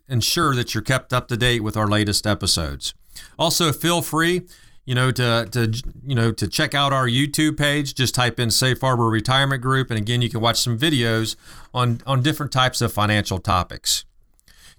ensure 0.07 0.55
that 0.55 0.73
you're 0.73 0.83
kept 0.83 1.13
up 1.13 1.27
to 1.27 1.37
date 1.37 1.61
with 1.61 1.77
our 1.77 1.87
latest 1.87 2.25
episodes. 2.25 2.93
Also, 3.37 3.71
feel 3.71 4.01
free, 4.01 4.43
you 4.85 4.95
know, 4.95 5.11
to 5.11 5.47
to 5.51 5.81
you 6.05 6.15
know 6.15 6.31
to 6.31 6.47
check 6.47 6.73
out 6.73 6.93
our 6.93 7.07
YouTube 7.07 7.57
page. 7.57 7.93
Just 7.93 8.15
type 8.15 8.39
in 8.39 8.49
Safe 8.51 8.79
Harbor 8.81 9.07
Retirement 9.07 9.61
Group, 9.61 9.89
and 9.89 9.99
again, 9.99 10.21
you 10.21 10.29
can 10.29 10.41
watch 10.41 10.59
some 10.59 10.77
videos 10.77 11.35
on 11.73 12.01
on 12.07 12.21
different 12.21 12.51
types 12.51 12.81
of 12.81 12.91
financial 12.91 13.39
topics. 13.39 14.05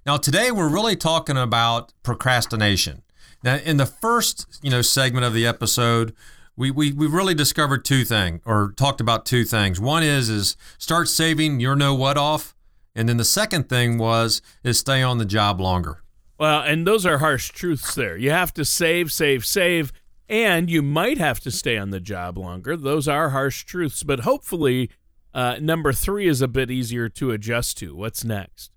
Now, 0.05 0.17
today 0.17 0.51
we're 0.51 0.67
really 0.67 0.95
talking 0.95 1.37
about 1.37 1.93
procrastination. 2.01 3.03
Now, 3.43 3.55
in 3.57 3.77
the 3.77 3.85
first, 3.85 4.59
you 4.61 4.69
know, 4.69 4.81
segment 4.81 5.25
of 5.25 5.33
the 5.33 5.45
episode, 5.45 6.13
we, 6.55 6.69
we, 6.69 6.91
we 6.91 7.07
really 7.07 7.33
discovered 7.33 7.83
two 7.83 8.05
things 8.05 8.41
or 8.45 8.73
talked 8.75 9.01
about 9.01 9.25
two 9.25 9.45
things. 9.45 9.79
One 9.79 10.03
is 10.03 10.29
is 10.29 10.57
start 10.77 11.07
saving 11.07 11.59
your 11.59 11.75
know 11.75 11.95
what 11.95 12.17
off, 12.17 12.55
and 12.95 13.09
then 13.09 13.17
the 13.17 13.25
second 13.25 13.69
thing 13.69 13.97
was 13.97 14.41
is 14.63 14.79
stay 14.79 15.01
on 15.01 15.17
the 15.17 15.25
job 15.25 15.59
longer. 15.59 16.03
Well, 16.37 16.61
and 16.61 16.85
those 16.85 17.05
are 17.05 17.19
harsh 17.19 17.49
truths 17.49 17.95
there. 17.95 18.17
You 18.17 18.31
have 18.31 18.53
to 18.55 18.65
save, 18.65 19.11
save, 19.11 19.45
save, 19.45 19.91
and 20.27 20.69
you 20.69 20.81
might 20.81 21.17
have 21.17 21.39
to 21.41 21.51
stay 21.51 21.77
on 21.77 21.91
the 21.91 21.99
job 21.99 22.37
longer. 22.37 22.75
Those 22.75 23.07
are 23.07 23.29
harsh 23.29 23.63
truths, 23.63 24.03
but 24.03 24.21
hopefully 24.21 24.89
uh, 25.33 25.57
number 25.61 25.93
three 25.93 26.27
is 26.27 26.41
a 26.41 26.47
bit 26.47 26.71
easier 26.71 27.09
to 27.09 27.31
adjust 27.31 27.77
to. 27.77 27.95
What's 27.95 28.23
next? 28.23 28.71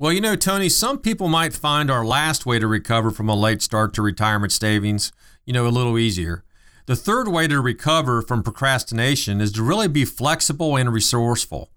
Well, 0.00 0.14
you 0.14 0.22
know, 0.22 0.34
Tony, 0.34 0.70
some 0.70 0.96
people 0.96 1.28
might 1.28 1.52
find 1.52 1.90
our 1.90 2.06
last 2.06 2.46
way 2.46 2.58
to 2.58 2.66
recover 2.66 3.10
from 3.10 3.28
a 3.28 3.34
late 3.34 3.60
start 3.60 3.92
to 3.92 4.00
retirement 4.00 4.50
savings, 4.50 5.12
you 5.44 5.52
know, 5.52 5.66
a 5.66 5.68
little 5.68 5.98
easier. 5.98 6.42
The 6.86 6.96
third 6.96 7.28
way 7.28 7.46
to 7.48 7.60
recover 7.60 8.22
from 8.22 8.42
procrastination 8.42 9.42
is 9.42 9.52
to 9.52 9.62
really 9.62 9.88
be 9.88 10.06
flexible 10.06 10.76
and 10.76 10.90
resourceful. 10.90 11.68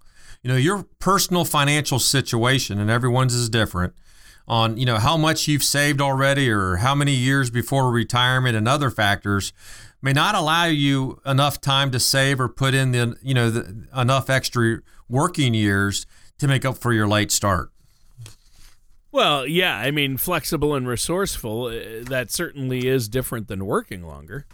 You 0.42 0.48
know, 0.48 0.56
your 0.56 0.84
personal 1.00 1.44
financial 1.44 1.98
situation, 1.98 2.80
and 2.80 2.90
everyone's 2.90 3.34
is 3.34 3.50
different, 3.50 3.92
on 4.48 4.78
you 4.78 4.86
know 4.86 4.96
how 4.96 5.18
much 5.18 5.46
you've 5.46 5.62
saved 5.62 6.00
already 6.00 6.50
or 6.50 6.76
how 6.76 6.94
many 6.94 7.12
years 7.12 7.50
before 7.50 7.90
retirement 7.90 8.56
and 8.56 8.66
other 8.66 8.88
factors 8.88 9.52
may 10.00 10.14
not 10.14 10.34
allow 10.34 10.64
you 10.64 11.20
enough 11.26 11.60
time 11.60 11.90
to 11.90 12.00
save 12.00 12.40
or 12.40 12.48
put 12.48 12.72
in 12.72 12.92
the 12.92 13.18
you 13.22 13.34
know 13.34 13.50
the, 13.50 13.86
enough 13.94 14.30
extra 14.30 14.78
working 15.10 15.52
years 15.52 16.06
to 16.38 16.48
make 16.48 16.64
up 16.64 16.78
for 16.78 16.94
your 16.94 17.06
late 17.06 17.30
start. 17.30 17.70
Well, 19.14 19.46
yeah, 19.46 19.78
I 19.78 19.92
mean, 19.92 20.16
flexible 20.16 20.74
and 20.74 20.88
resourceful, 20.88 21.66
uh, 21.66 22.02
that 22.02 22.32
certainly 22.32 22.88
is 22.88 23.08
different 23.08 23.46
than 23.46 23.64
working 23.64 24.04
longer. 24.04 24.44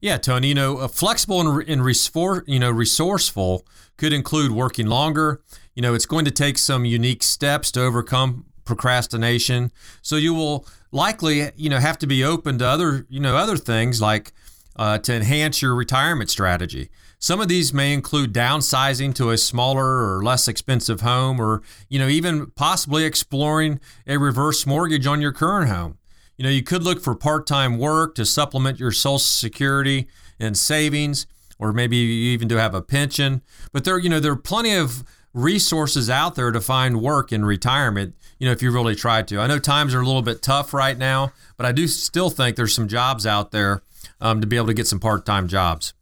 Yeah, 0.00 0.16
Tony, 0.16 0.48
you 0.48 0.54
know, 0.54 0.88
flexible 0.88 1.38
and, 1.38 1.68
and 1.68 1.82
resor- 1.82 2.44
you 2.46 2.58
know, 2.58 2.70
resourceful 2.70 3.66
could 3.98 4.14
include 4.14 4.52
working 4.52 4.86
longer. 4.86 5.42
You 5.74 5.82
know, 5.82 5.92
it's 5.92 6.06
going 6.06 6.24
to 6.24 6.30
take 6.30 6.56
some 6.56 6.86
unique 6.86 7.22
steps 7.22 7.70
to 7.72 7.82
overcome 7.82 8.46
procrastination. 8.64 9.70
So 10.00 10.16
you 10.16 10.32
will 10.32 10.66
likely, 10.90 11.50
you 11.56 11.68
know, 11.68 11.80
have 11.80 11.98
to 11.98 12.06
be 12.06 12.24
open 12.24 12.56
to 12.60 12.66
other, 12.66 13.04
you 13.10 13.20
know, 13.20 13.36
other 13.36 13.58
things 13.58 14.00
like 14.00 14.32
uh, 14.78 14.98
to 14.98 15.14
enhance 15.14 15.60
your 15.60 15.74
retirement 15.74 16.30
strategy. 16.30 16.88
Some 17.18 17.40
of 17.40 17.48
these 17.48 17.74
may 17.74 17.92
include 17.92 18.32
downsizing 18.32 19.12
to 19.16 19.30
a 19.30 19.38
smaller 19.38 19.84
or 19.84 20.22
less 20.22 20.46
expensive 20.46 21.00
home, 21.00 21.40
or 21.40 21.62
you 21.88 21.98
know, 21.98 22.06
even 22.06 22.52
possibly 22.52 23.04
exploring 23.04 23.80
a 24.06 24.18
reverse 24.18 24.64
mortgage 24.66 25.06
on 25.06 25.20
your 25.20 25.32
current 25.32 25.68
home. 25.68 25.98
You 26.36 26.44
know, 26.44 26.50
you 26.50 26.62
could 26.62 26.84
look 26.84 27.02
for 27.02 27.16
part-time 27.16 27.78
work 27.78 28.14
to 28.14 28.24
supplement 28.24 28.78
your 28.78 28.92
Social 28.92 29.18
Security 29.18 30.06
and 30.38 30.56
savings, 30.56 31.26
or 31.58 31.72
maybe 31.72 31.96
you 31.96 32.30
even 32.30 32.48
to 32.50 32.60
have 32.60 32.74
a 32.74 32.82
pension. 32.82 33.42
But 33.72 33.82
there, 33.82 33.98
you 33.98 34.08
know, 34.08 34.20
there 34.20 34.30
are 34.30 34.36
plenty 34.36 34.76
of 34.76 35.02
resources 35.34 36.08
out 36.08 36.36
there 36.36 36.52
to 36.52 36.60
find 36.60 37.02
work 37.02 37.32
in 37.32 37.44
retirement, 37.44 38.14
you 38.38 38.46
know, 38.46 38.52
if 38.52 38.62
you 38.62 38.70
really 38.70 38.94
try 38.94 39.22
to. 39.22 39.40
I 39.40 39.48
know 39.48 39.58
times 39.58 39.92
are 39.94 40.00
a 40.00 40.06
little 40.06 40.22
bit 40.22 40.40
tough 40.40 40.72
right 40.72 40.96
now, 40.96 41.32
but 41.56 41.66
I 41.66 41.72
do 41.72 41.88
still 41.88 42.30
think 42.30 42.54
there's 42.54 42.74
some 42.74 42.86
jobs 42.86 43.26
out 43.26 43.50
there 43.50 43.82
um, 44.20 44.40
to 44.40 44.46
be 44.46 44.56
able 44.56 44.66
to 44.66 44.74
get 44.74 44.86
some 44.86 45.00
part 45.00 45.24
time 45.24 45.48
jobs. 45.48 45.94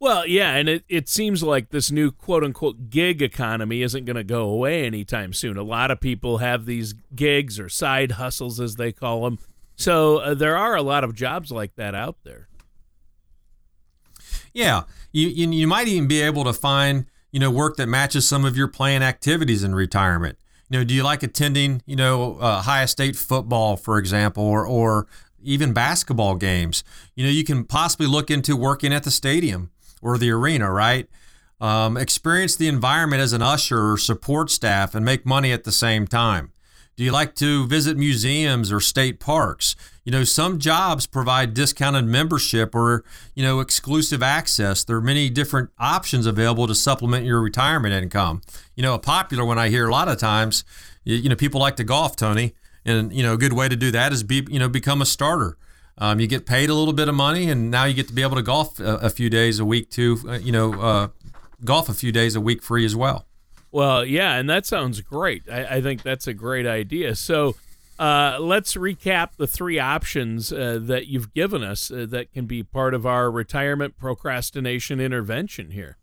Well, 0.00 0.26
yeah, 0.26 0.54
and 0.56 0.68
it, 0.68 0.84
it 0.88 1.08
seems 1.08 1.42
like 1.42 1.70
this 1.70 1.90
new 1.90 2.10
quote 2.10 2.44
unquote 2.44 2.90
gig 2.90 3.22
economy 3.22 3.80
isn't 3.82 4.04
going 4.04 4.16
to 4.16 4.24
go 4.24 4.42
away 4.42 4.84
anytime 4.84 5.32
soon. 5.32 5.56
A 5.56 5.62
lot 5.62 5.90
of 5.90 6.00
people 6.00 6.38
have 6.38 6.66
these 6.66 6.94
gigs 7.14 7.58
or 7.58 7.68
side 7.68 8.12
hustles, 8.12 8.60
as 8.60 8.76
they 8.76 8.92
call 8.92 9.24
them. 9.24 9.38
So 9.76 10.18
uh, 10.18 10.34
there 10.34 10.56
are 10.56 10.76
a 10.76 10.82
lot 10.82 11.04
of 11.04 11.14
jobs 11.14 11.50
like 11.50 11.76
that 11.76 11.94
out 11.94 12.16
there. 12.22 12.48
Yeah, 14.52 14.82
you, 15.10 15.28
you, 15.28 15.50
you 15.50 15.66
might 15.66 15.88
even 15.88 16.06
be 16.06 16.20
able 16.20 16.44
to 16.44 16.52
find 16.52 17.06
you 17.32 17.40
know 17.40 17.50
work 17.50 17.76
that 17.76 17.88
matches 17.88 18.28
some 18.28 18.44
of 18.44 18.56
your 18.56 18.68
planned 18.68 19.02
activities 19.02 19.64
in 19.64 19.74
retirement. 19.74 20.38
You 20.70 20.78
know, 20.78 20.84
do 20.84 20.94
you 20.94 21.02
like 21.02 21.22
attending 21.22 21.82
you 21.86 21.96
know 21.96 22.38
uh, 22.40 22.58
Ohio 22.58 22.86
State 22.86 23.16
football, 23.16 23.76
for 23.76 23.98
example, 23.98 24.44
or 24.44 24.66
or 24.66 25.06
even 25.44 25.72
basketball 25.72 26.36
games? 26.36 26.84
You 27.14 27.24
know, 27.24 27.30
you 27.30 27.44
can 27.44 27.64
possibly 27.64 28.06
look 28.06 28.30
into 28.30 28.56
working 28.56 28.92
at 28.92 29.04
the 29.04 29.10
stadium 29.10 29.70
or 30.02 30.18
the 30.18 30.30
arena, 30.30 30.70
right? 30.70 31.08
Um, 31.60 31.96
experience 31.96 32.56
the 32.56 32.68
environment 32.68 33.22
as 33.22 33.32
an 33.32 33.42
usher 33.42 33.92
or 33.92 33.98
support 33.98 34.50
staff 34.50 34.94
and 34.94 35.04
make 35.04 35.24
money 35.24 35.52
at 35.52 35.64
the 35.64 35.72
same 35.72 36.06
time. 36.06 36.52
Do 36.96 37.02
you 37.02 37.10
like 37.10 37.34
to 37.36 37.66
visit 37.66 37.96
museums 37.96 38.70
or 38.70 38.78
state 38.78 39.18
parks? 39.18 39.74
You 40.04 40.12
know, 40.12 40.22
some 40.22 40.60
jobs 40.60 41.06
provide 41.06 41.52
discounted 41.52 42.04
membership 42.04 42.72
or, 42.74 43.04
you 43.34 43.42
know, 43.42 43.58
exclusive 43.58 44.22
access. 44.22 44.84
There 44.84 44.96
are 44.96 45.00
many 45.00 45.28
different 45.28 45.70
options 45.78 46.24
available 46.26 46.68
to 46.68 46.74
supplement 46.74 47.26
your 47.26 47.40
retirement 47.40 47.94
income. 47.94 48.42
You 48.76 48.84
know, 48.84 48.94
a 48.94 49.00
popular 49.00 49.44
one 49.44 49.58
I 49.58 49.70
hear 49.70 49.88
a 49.88 49.90
lot 49.90 50.08
of 50.08 50.18
times, 50.18 50.62
you, 51.02 51.28
know, 51.28 51.34
people 51.34 51.60
like 51.60 51.76
to 51.76 51.84
golf, 51.84 52.14
Tony. 52.14 52.54
And, 52.84 53.12
you 53.12 53.22
know, 53.22 53.34
a 53.34 53.38
good 53.38 53.52
way 53.52 53.68
to 53.68 53.76
do 53.76 53.90
that 53.90 54.12
is 54.12 54.22
be, 54.22 54.46
you 54.48 54.58
know, 54.58 54.68
become 54.68 55.00
a 55.00 55.06
starter. 55.06 55.56
Um, 55.96 56.20
you 56.20 56.26
get 56.26 56.44
paid 56.44 56.70
a 56.70 56.74
little 56.74 56.92
bit 56.92 57.08
of 57.08 57.14
money, 57.14 57.48
and 57.48 57.70
now 57.70 57.84
you 57.84 57.94
get 57.94 58.08
to 58.08 58.14
be 58.14 58.22
able 58.22 58.36
to 58.36 58.42
golf 58.42 58.80
a, 58.80 58.96
a 58.96 59.10
few 59.10 59.30
days 59.30 59.58
a 59.60 59.64
week 59.64 59.90
too. 59.90 60.18
Uh, 60.26 60.32
you 60.32 60.52
know, 60.52 60.74
uh, 60.74 61.08
golf 61.64 61.88
a 61.88 61.94
few 61.94 62.12
days 62.12 62.34
a 62.34 62.40
week 62.40 62.62
free 62.62 62.84
as 62.84 62.96
well. 62.96 63.26
Well, 63.70 64.04
yeah, 64.04 64.34
and 64.34 64.48
that 64.50 64.66
sounds 64.66 65.00
great. 65.00 65.44
I, 65.50 65.76
I 65.76 65.80
think 65.80 66.02
that's 66.02 66.26
a 66.26 66.34
great 66.34 66.66
idea. 66.66 67.14
So 67.14 67.56
uh, 67.98 68.38
let's 68.40 68.74
recap 68.74 69.36
the 69.36 69.46
three 69.46 69.78
options 69.78 70.52
uh, 70.52 70.78
that 70.82 71.06
you've 71.06 71.32
given 71.32 71.62
us 71.62 71.90
uh, 71.90 72.06
that 72.10 72.32
can 72.32 72.46
be 72.46 72.62
part 72.62 72.92
of 72.92 73.06
our 73.06 73.30
retirement 73.30 73.96
procrastination 73.96 75.00
intervention 75.00 75.70
here. 75.70 75.96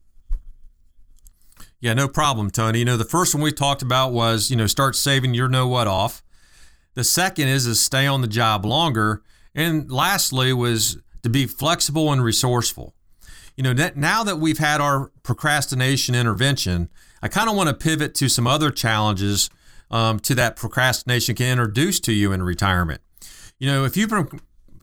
Yeah, 1.79 1.93
no 1.93 2.07
problem, 2.07 2.49
Tony. 2.49 2.79
You 2.79 2.85
know, 2.85 2.97
the 2.97 3.03
first 3.03 3.33
one 3.33 3.43
we 3.43 3.51
talked 3.51 3.81
about 3.81 4.13
was, 4.13 4.49
you 4.49 4.55
know, 4.55 4.67
start 4.67 4.95
saving 4.95 5.33
your 5.33 5.49
know 5.49 5.67
what 5.67 5.87
off. 5.87 6.23
The 6.93 7.03
second 7.03 7.47
is 7.47 7.65
to 7.65 7.75
stay 7.75 8.07
on 8.07 8.21
the 8.21 8.27
job 8.27 8.65
longer. 8.65 9.21
And 9.53 9.91
lastly 9.91 10.53
was 10.53 10.97
to 11.23 11.29
be 11.29 11.45
flexible 11.45 12.11
and 12.11 12.23
resourceful. 12.23 12.93
You 13.57 13.63
know, 13.63 13.89
now 13.95 14.23
that 14.23 14.37
we've 14.37 14.57
had 14.57 14.79
our 14.81 15.11
procrastination 15.23 16.15
intervention, 16.15 16.89
I 17.21 17.27
kind 17.27 17.49
of 17.49 17.55
want 17.55 17.69
to 17.69 17.75
pivot 17.75 18.15
to 18.15 18.29
some 18.29 18.47
other 18.47 18.71
challenges 18.71 19.49
um, 19.91 20.19
to 20.21 20.35
that 20.35 20.55
procrastination 20.55 21.35
can 21.35 21.51
introduce 21.51 21.99
to 22.01 22.13
you 22.13 22.31
in 22.31 22.41
retirement. 22.41 23.01
You 23.59 23.67
know, 23.67 23.83
if 23.83 23.97
you 23.97 24.07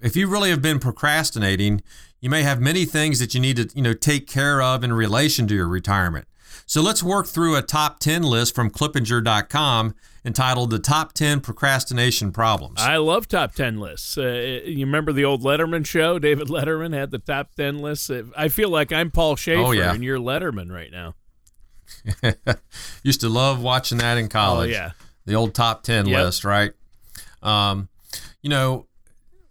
if 0.02 0.16
you 0.16 0.28
really 0.28 0.50
have 0.50 0.62
been 0.62 0.78
procrastinating, 0.78 1.82
you 2.20 2.30
may 2.30 2.42
have 2.42 2.60
many 2.60 2.84
things 2.84 3.18
that 3.18 3.34
you 3.34 3.40
need 3.40 3.56
to 3.56 3.68
you 3.74 3.82
know 3.82 3.94
take 3.94 4.26
care 4.26 4.60
of 4.60 4.84
in 4.84 4.92
relation 4.92 5.48
to 5.48 5.54
your 5.54 5.66
retirement. 5.66 6.28
So 6.66 6.82
let's 6.82 7.02
work 7.02 7.26
through 7.26 7.56
a 7.56 7.62
top 7.62 7.98
10 7.98 8.22
list 8.22 8.54
from 8.54 8.70
Kiplinger.com 8.70 9.94
entitled 10.24 10.70
The 10.70 10.78
Top 10.78 11.14
10 11.14 11.40
Procrastination 11.40 12.32
Problems. 12.32 12.76
I 12.78 12.98
love 12.98 13.26
top 13.26 13.54
10 13.54 13.80
lists. 13.80 14.18
Uh, 14.18 14.60
you 14.64 14.84
remember 14.84 15.12
the 15.12 15.24
old 15.24 15.42
Letterman 15.42 15.86
show? 15.86 16.18
David 16.18 16.48
Letterman 16.48 16.94
had 16.94 17.10
the 17.10 17.18
top 17.18 17.54
10 17.54 17.78
lists. 17.78 18.10
I 18.36 18.48
feel 18.48 18.68
like 18.68 18.92
I'm 18.92 19.10
Paul 19.10 19.36
Shaffer 19.36 19.60
oh, 19.60 19.70
yeah. 19.70 19.94
and 19.94 20.04
you're 20.04 20.18
Letterman 20.18 20.70
right 20.70 20.90
now. 20.90 21.14
Used 23.02 23.22
to 23.22 23.28
love 23.28 23.62
watching 23.62 23.98
that 23.98 24.18
in 24.18 24.28
college. 24.28 24.70
Oh, 24.70 24.72
yeah. 24.72 24.90
The 25.24 25.34
old 25.34 25.54
top 25.54 25.82
10 25.82 26.06
yep. 26.06 26.24
list, 26.24 26.44
right? 26.44 26.72
Um, 27.42 27.88
you 28.42 28.50
know, 28.50 28.86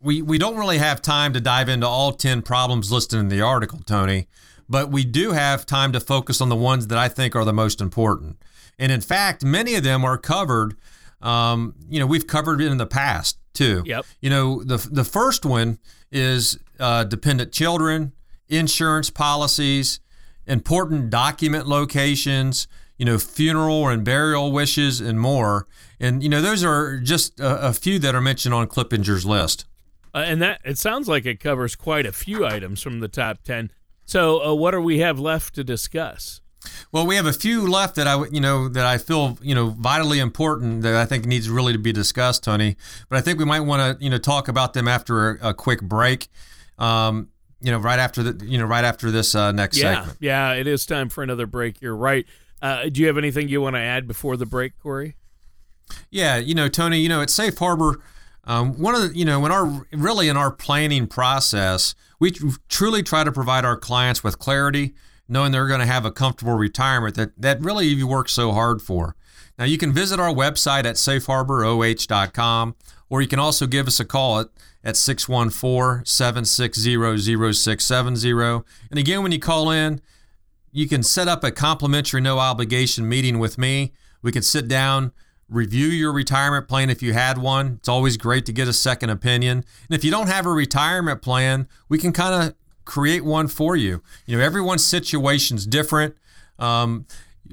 we, 0.02 0.22
we 0.22 0.38
don't 0.38 0.58
really 0.58 0.78
have 0.78 1.02
time 1.02 1.34
to 1.34 1.42
dive 1.42 1.70
into 1.70 1.88
all 1.88 2.14
10 2.14 2.42
problems 2.44 2.92
listed 2.92 3.20
in 3.20 3.30
the 3.30 3.42
article, 3.42 3.80
Tony, 3.80 4.28
but 4.70 4.92
we 4.92 5.04
do 5.04 5.32
have 5.32 5.66
time 5.66 5.92
to 5.94 6.00
focus 6.00 6.42
on 6.42 6.50
the 6.50 6.56
ones 6.56 6.88
that 6.88 6.98
I 6.98 7.08
think 7.08 7.36
are 7.36 7.46
the 7.46 7.54
most 7.54 7.82
important. 7.82 8.38
And 8.80 8.92
in 8.92 9.02
fact, 9.02 9.44
many 9.44 9.76
of 9.76 9.84
them 9.84 10.06
are 10.06 10.18
covered. 10.18 10.76
Um, 11.22 11.76
you 11.90 12.00
know, 12.00 12.06
we've 12.06 12.28
covered 12.28 12.62
it 12.62 12.72
in 12.72 12.78
the 12.78 12.86
past 12.86 13.40
too. 13.54 13.84
Yep. 13.86 14.06
You 14.22 14.30
know, 14.30 14.64
the 14.64 14.78
the 14.78 15.04
first 15.04 15.46
one 15.46 15.80
is 16.12 16.60
uh, 16.80 17.04
dependent 17.04 17.52
children, 17.52 18.14
insurance 18.48 19.10
policies, 19.10 20.00
important 20.46 21.10
document 21.10 21.68
locations, 21.68 22.68
you 22.98 23.06
know, 23.06 23.18
funeral 23.18 23.88
and 23.88 24.04
burial 24.04 24.52
wishes, 24.52 25.02
and 25.02 25.20
more. 25.20 25.68
And 26.00 26.22
you 26.22 26.30
know, 26.30 26.42
those 26.42 26.64
are 26.64 26.98
just 26.98 27.40
a, 27.40 27.70
a 27.70 27.74
few 27.74 28.00
that 28.00 28.14
are 28.14 28.22
mentioned 28.22 28.54
on 28.54 28.68
Kiplinger's 28.68 29.26
list. 29.26 29.66
Uh, 30.14 30.20
and 30.20 30.42
that 30.42 30.62
it 30.64 30.78
sounds 30.78 31.08
like 31.08 31.26
it 31.26 31.40
covers 31.40 31.76
quite 31.76 32.06
a 32.06 32.12
few 32.12 32.46
items 32.46 32.82
from 32.82 33.00
the 33.00 33.08
top 33.08 33.44
ten. 33.44 33.72
So, 34.08 34.42
uh, 34.44 34.54
what 34.56 34.72
do 34.72 34.82
we 34.82 35.00
have 35.00 35.20
left 35.20 35.54
to 35.56 35.66
discuss? 35.66 36.40
Well, 36.94 37.06
we 37.06 37.18
have 37.18 37.26
a 37.26 37.34
few 37.34 37.68
left 37.68 37.96
that 37.96 38.08
I, 38.08 38.26
you 38.28 38.40
know, 38.40 38.70
that 38.70 38.86
I 38.86 38.98
feel, 38.98 39.38
you 39.42 39.54
know, 39.54 39.68
vitally 39.68 40.20
important 40.20 40.82
that 40.84 40.96
I 40.96 41.06
think 41.06 41.26
needs 41.26 41.50
really 41.50 41.74
to 41.74 41.80
be 41.80 41.92
discussed, 41.92 42.44
Tony. 42.46 42.78
But 43.10 43.18
I 43.18 43.22
think 43.22 43.38
we 43.38 43.44
might 43.44 43.60
want 43.60 44.00
to, 44.00 44.04
you 44.04 44.10
know, 44.10 44.18
talk 44.18 44.48
about 44.48 44.74
them 44.74 44.88
after 44.88 45.32
a, 45.32 45.50
a 45.50 45.54
quick 45.54 45.82
break. 45.82 46.30
Um, 46.80 47.30
you 47.60 47.70
know, 47.70 47.80
right 47.80 48.00
after 48.00 48.24
the, 48.24 48.46
you 48.46 48.58
know, 48.58 48.66
right 48.66 48.86
after 48.86 49.12
this 49.12 49.36
uh, 49.36 49.52
next 49.52 49.78
yeah, 49.78 49.96
segment. 49.96 50.18
Yeah, 50.22 50.54
it 50.54 50.68
is 50.68 50.86
time 50.86 51.10
for 51.10 51.22
another 51.22 51.46
break. 51.46 51.82
You're 51.82 51.96
right. 51.96 52.26
Uh, 52.62 52.88
do 52.90 53.02
you 53.02 53.08
have 53.08 53.18
anything 53.18 53.50
you 53.50 53.62
want 53.62 53.76
to 53.76 53.82
add 53.82 54.08
before 54.08 54.38
the 54.38 54.46
break, 54.46 54.80
Corey? 54.80 55.16
Yeah, 56.10 56.38
you 56.38 56.56
know, 56.56 56.70
Tony, 56.70 57.00
you 57.00 57.10
know, 57.10 57.22
at 57.22 57.30
Safe 57.30 57.58
Harbor, 57.58 58.00
um, 58.48 58.80
one 58.80 58.96
of 58.96 59.02
the, 59.02 59.16
you 59.16 59.26
know, 59.26 59.46
in 59.46 59.52
our 59.52 59.86
really 59.92 60.28
in 60.28 60.38
our 60.38 60.52
planning 60.52 61.06
process, 61.06 61.94
we 62.20 62.32
truly 62.68 63.04
try 63.04 63.24
to 63.24 63.32
provide 63.32 63.64
our 63.66 63.78
clients 63.78 64.24
with 64.24 64.40
clarity 64.40 64.96
knowing 65.30 65.52
they're 65.52 65.68
going 65.68 65.80
to 65.80 65.86
have 65.86 66.06
a 66.06 66.12
comfortable 66.12 66.54
retirement 66.54 67.16
that, 67.16 67.40
that 67.40 67.62
really 67.62 67.88
you 67.88 68.08
work 68.08 68.30
so 68.30 68.52
hard 68.52 68.82
for. 68.82 69.16
Now, 69.60 69.66
you 69.66 69.78
can 69.78 69.92
visit 69.92 70.20
our 70.20 70.34
website 70.34 70.86
at 70.86 70.96
safeharboroh.com, 70.96 72.76
or 73.10 73.22
you 73.22 73.28
can 73.28 73.40
also 73.40 73.68
give 73.68 73.88
us 73.88 74.00
a 74.00 74.06
call 74.06 74.40
at, 74.40 74.48
at 74.84 74.96
614 74.96 76.06
760 76.06 77.54
0670. 77.54 78.32
And 78.90 79.00
again, 79.00 79.24
when 79.24 79.32
you 79.32 79.40
call 79.40 79.72
in, 79.72 80.02
you 80.72 80.88
can 80.88 81.02
set 81.02 81.28
up 81.28 81.44
a 81.44 81.52
complimentary 81.52 82.22
no 82.22 82.40
obligation 82.40 83.10
meeting 83.10 83.40
with 83.40 83.58
me. 83.58 83.94
We 84.22 84.32
can 84.32 84.44
sit 84.44 84.68
down, 84.68 85.12
review 85.50 85.88
your 85.88 86.12
retirement 86.12 86.68
plan 86.68 86.90
if 86.90 87.02
you 87.02 87.14
had 87.14 87.38
one. 87.38 87.76
It's 87.80 87.88
always 87.88 88.18
great 88.18 88.46
to 88.48 88.54
get 88.54 88.68
a 88.68 88.74
second 88.74 89.10
opinion. 89.10 89.64
And 89.90 89.96
if 89.96 90.04
you 90.04 90.12
don't 90.12 90.28
have 90.28 90.46
a 90.46 90.52
retirement 90.52 91.22
plan, 91.22 91.68
we 91.88 91.98
can 91.98 92.12
kind 92.12 92.44
of 92.44 92.56
create 92.86 93.24
one 93.24 93.48
for 93.48 93.76
you. 93.76 94.02
You 94.26 94.38
know, 94.38 94.44
everyone's 94.44 94.84
situation's 94.84 95.66
different. 95.66 96.16
Um, 96.60 97.06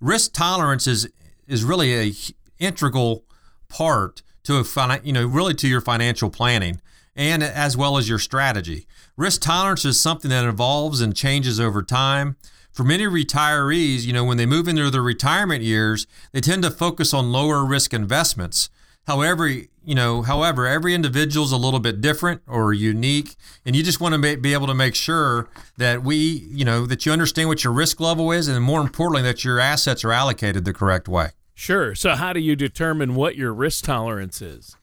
Risk 0.00 0.32
tolerance 0.32 0.86
is 0.86 1.10
is 1.46 1.64
really 1.64 1.94
a 1.94 2.12
integral 2.58 3.24
part 3.68 4.22
to 4.44 4.56
a 4.56 4.64
fin- 4.64 5.00
you 5.04 5.12
know 5.12 5.26
really 5.26 5.54
to 5.54 5.68
your 5.68 5.80
financial 5.80 6.30
planning 6.30 6.80
and 7.14 7.42
as 7.42 7.76
well 7.76 7.96
as 7.96 8.08
your 8.08 8.18
strategy. 8.18 8.86
Risk 9.16 9.42
tolerance 9.42 9.84
is 9.84 10.00
something 10.00 10.30
that 10.30 10.46
evolves 10.46 11.00
and 11.00 11.14
changes 11.14 11.60
over 11.60 11.82
time. 11.82 12.36
For 12.72 12.84
many 12.84 13.04
retirees, 13.04 14.04
you 14.06 14.14
know, 14.14 14.24
when 14.24 14.38
they 14.38 14.46
move 14.46 14.66
into 14.66 14.90
their 14.90 15.02
retirement 15.02 15.62
years, 15.62 16.06
they 16.32 16.40
tend 16.40 16.62
to 16.62 16.70
focus 16.70 17.12
on 17.12 17.30
lower 17.30 17.64
risk 17.64 17.92
investments. 17.92 18.70
However, 19.06 19.48
you 19.48 19.94
know, 19.94 20.22
however, 20.22 20.66
every 20.66 20.94
individual 20.94 21.44
is 21.44 21.52
a 21.52 21.56
little 21.56 21.80
bit 21.80 22.00
different 22.00 22.42
or 22.46 22.72
unique, 22.72 23.34
and 23.66 23.74
you 23.74 23.82
just 23.82 24.00
want 24.00 24.14
to 24.14 24.36
be 24.36 24.52
able 24.52 24.68
to 24.68 24.74
make 24.74 24.94
sure 24.94 25.48
that 25.76 26.02
we, 26.04 26.16
you 26.16 26.64
know, 26.64 26.86
that 26.86 27.04
you 27.04 27.12
understand 27.12 27.48
what 27.48 27.64
your 27.64 27.72
risk 27.72 28.00
level 28.00 28.30
is, 28.30 28.46
and 28.46 28.62
more 28.64 28.80
importantly, 28.80 29.22
that 29.22 29.44
your 29.44 29.58
assets 29.58 30.04
are 30.04 30.12
allocated 30.12 30.64
the 30.64 30.72
correct 30.72 31.08
way. 31.08 31.30
Sure. 31.54 31.94
So, 31.94 32.14
how 32.14 32.32
do 32.32 32.40
you 32.40 32.56
determine 32.56 33.14
what 33.14 33.36
your 33.36 33.52
risk 33.52 33.84
tolerance 33.84 34.40
is? 34.40 34.76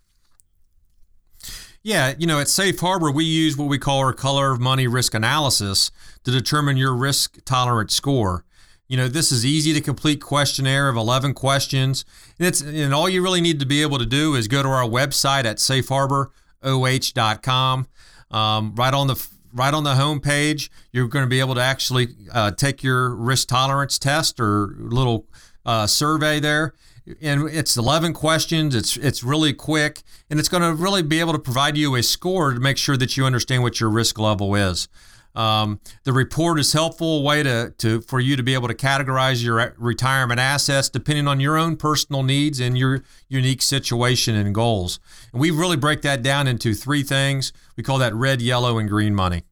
Yeah, 1.82 2.14
you 2.18 2.28
know, 2.28 2.42
at 2.42 2.50
Safe 2.50 2.78
Harbor, 2.80 3.10
we 3.10 3.24
use 3.24 3.56
what 3.56 3.70
we 3.70 3.78
call 3.78 4.00
our 4.00 4.12
color 4.12 4.52
of 4.52 4.60
money 4.60 4.86
risk 4.86 5.14
analysis 5.14 5.92
to 6.26 6.32
determine 6.32 6.76
your 6.76 6.94
risk 6.94 7.44
tolerance 7.46 7.96
score. 7.96 8.44
You 8.90 8.98
know, 8.98 9.08
this 9.08 9.32
is 9.32 9.46
easy 9.46 9.74
to 9.74 9.82
complete 9.82 10.20
questionnaire 10.20 10.90
of 10.90 10.98
11 10.98 11.36
questions. 11.36 12.04
And 12.40 12.48
it's 12.48 12.60
and 12.60 12.92
all 12.94 13.08
you 13.08 13.22
really 13.22 13.40
need 13.40 13.60
to 13.60 13.68
be 13.68 13.84
able 13.84 14.00
to 14.00 14.06
do 14.06 14.34
is 14.34 14.48
go 14.48 14.64
to 14.64 14.70
our 14.70 14.84
website 14.84 15.46
at 15.46 15.58
safeharboroh.com. 15.58 17.88
Um, 18.32 18.76
right 18.76 18.94
on 18.94 19.08
the 19.08 19.28
right 19.54 19.74
on 19.74 19.84
the 19.84 19.96
home 19.96 20.20
page, 20.20 20.72
you're 20.92 21.08
going 21.08 21.24
to 21.24 21.30
be 21.30 21.40
able 21.40 21.56
to 21.56 21.62
actually 21.62 22.10
uh, 22.34 22.52
take 22.52 22.84
your 22.84 23.16
risk 23.16 23.48
tolerance 23.48 23.98
test 24.00 24.40
or 24.40 24.76
little 24.80 25.28
uh, 25.66 25.86
survey 25.86 26.40
there. 26.40 26.74
And 27.22 27.48
it's 27.50 27.78
11 27.78 28.14
questions. 28.14 28.74
It's 28.74 28.98
it's 28.98 29.24
really 29.24 29.54
quick, 29.54 30.02
and 30.32 30.40
it's 30.40 30.50
going 30.50 30.64
to 30.64 30.74
really 30.74 31.04
be 31.04 31.20
able 31.20 31.34
to 31.34 31.40
provide 31.40 31.78
you 31.78 31.94
a 31.96 32.02
score 32.02 32.54
to 32.54 32.60
make 32.60 32.78
sure 32.78 32.98
that 32.98 33.18
you 33.18 33.26
understand 33.26 33.62
what 33.62 33.80
your 33.80 33.92
risk 33.92 34.18
level 34.18 34.56
is. 34.56 34.88
Um, 35.36 35.80
the 36.04 36.12
report 36.12 36.60
is 36.60 36.74
helpful 36.74 37.24
way 37.24 37.44
to, 37.44 37.74
to 37.78 38.02
for 38.02 38.20
you 38.20 38.36
to 38.36 38.44
be 38.44 38.56
able 38.56 38.68
to 38.68 38.74
categorize 38.74 39.44
your 39.44 39.76
retirement 39.78 40.40
assets 40.40 40.90
depending 40.90 41.28
on 41.28 41.40
your 41.40 41.56
own 41.58 41.78
personal 41.78 42.24
needs 42.24 42.60
and 42.60 42.78
your 42.78 43.04
unique 43.28 43.62
situation 43.62 44.36
and 44.36 44.54
goals. 44.54 45.00
And 45.32 45.40
we 45.40 45.52
really 45.52 45.78
break 45.78 46.02
that 46.02 46.24
down 46.24 46.48
into 46.48 46.74
three 46.74 47.04
things. 47.04 47.54
We 47.78 47.84
call 47.84 48.00
that 48.00 48.14
red, 48.16 48.42
yellow, 48.42 48.78
and 48.80 48.90
green 48.90 49.14
money. 49.14 49.44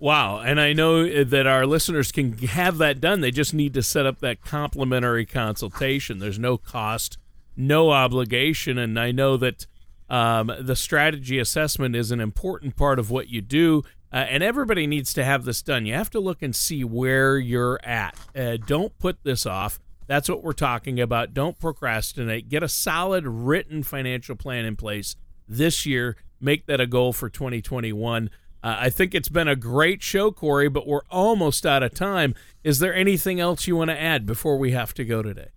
Wow. 0.00 0.40
And 0.40 0.60
I 0.60 0.72
know 0.72 1.24
that 1.24 1.46
our 1.46 1.66
listeners 1.66 2.10
can 2.12 2.36
have 2.38 2.78
that 2.78 3.00
done. 3.00 3.20
They 3.20 3.30
just 3.30 3.54
need 3.54 3.74
to 3.74 3.82
set 3.82 4.06
up 4.06 4.18
that 4.20 4.42
complimentary 4.42 5.24
consultation. 5.24 6.18
There's 6.18 6.38
no 6.38 6.58
cost, 6.58 7.16
no 7.56 7.90
obligation. 7.90 8.76
And 8.76 8.98
I 8.98 9.12
know 9.12 9.36
that 9.36 9.66
um, 10.10 10.52
the 10.60 10.76
strategy 10.76 11.38
assessment 11.38 11.96
is 11.96 12.10
an 12.10 12.20
important 12.20 12.76
part 12.76 12.98
of 12.98 13.10
what 13.10 13.28
you 13.28 13.40
do. 13.40 13.82
Uh, 14.14 14.18
and 14.30 14.44
everybody 14.44 14.86
needs 14.86 15.12
to 15.12 15.24
have 15.24 15.44
this 15.44 15.60
done. 15.60 15.86
You 15.86 15.94
have 15.94 16.10
to 16.10 16.20
look 16.20 16.40
and 16.40 16.54
see 16.54 16.84
where 16.84 17.36
you're 17.36 17.80
at. 17.82 18.16
Uh, 18.36 18.56
don't 18.64 18.96
put 19.00 19.24
this 19.24 19.44
off. 19.44 19.80
That's 20.06 20.28
what 20.28 20.44
we're 20.44 20.52
talking 20.52 21.00
about. 21.00 21.34
Don't 21.34 21.58
procrastinate. 21.58 22.48
Get 22.48 22.62
a 22.62 22.68
solid 22.68 23.26
written 23.26 23.82
financial 23.82 24.36
plan 24.36 24.66
in 24.66 24.76
place 24.76 25.16
this 25.48 25.84
year. 25.84 26.16
Make 26.40 26.66
that 26.66 26.80
a 26.80 26.86
goal 26.86 27.12
for 27.12 27.28
2021. 27.28 28.30
Uh, 28.62 28.76
I 28.78 28.88
think 28.88 29.16
it's 29.16 29.28
been 29.28 29.48
a 29.48 29.56
great 29.56 30.00
show, 30.00 30.30
Corey, 30.30 30.68
but 30.68 30.86
we're 30.86 31.04
almost 31.10 31.66
out 31.66 31.82
of 31.82 31.92
time. 31.92 32.36
Is 32.62 32.78
there 32.78 32.94
anything 32.94 33.40
else 33.40 33.66
you 33.66 33.74
want 33.74 33.90
to 33.90 34.00
add 34.00 34.26
before 34.26 34.56
we 34.58 34.70
have 34.70 34.94
to 34.94 35.04
go 35.04 35.22
today? 35.22 35.48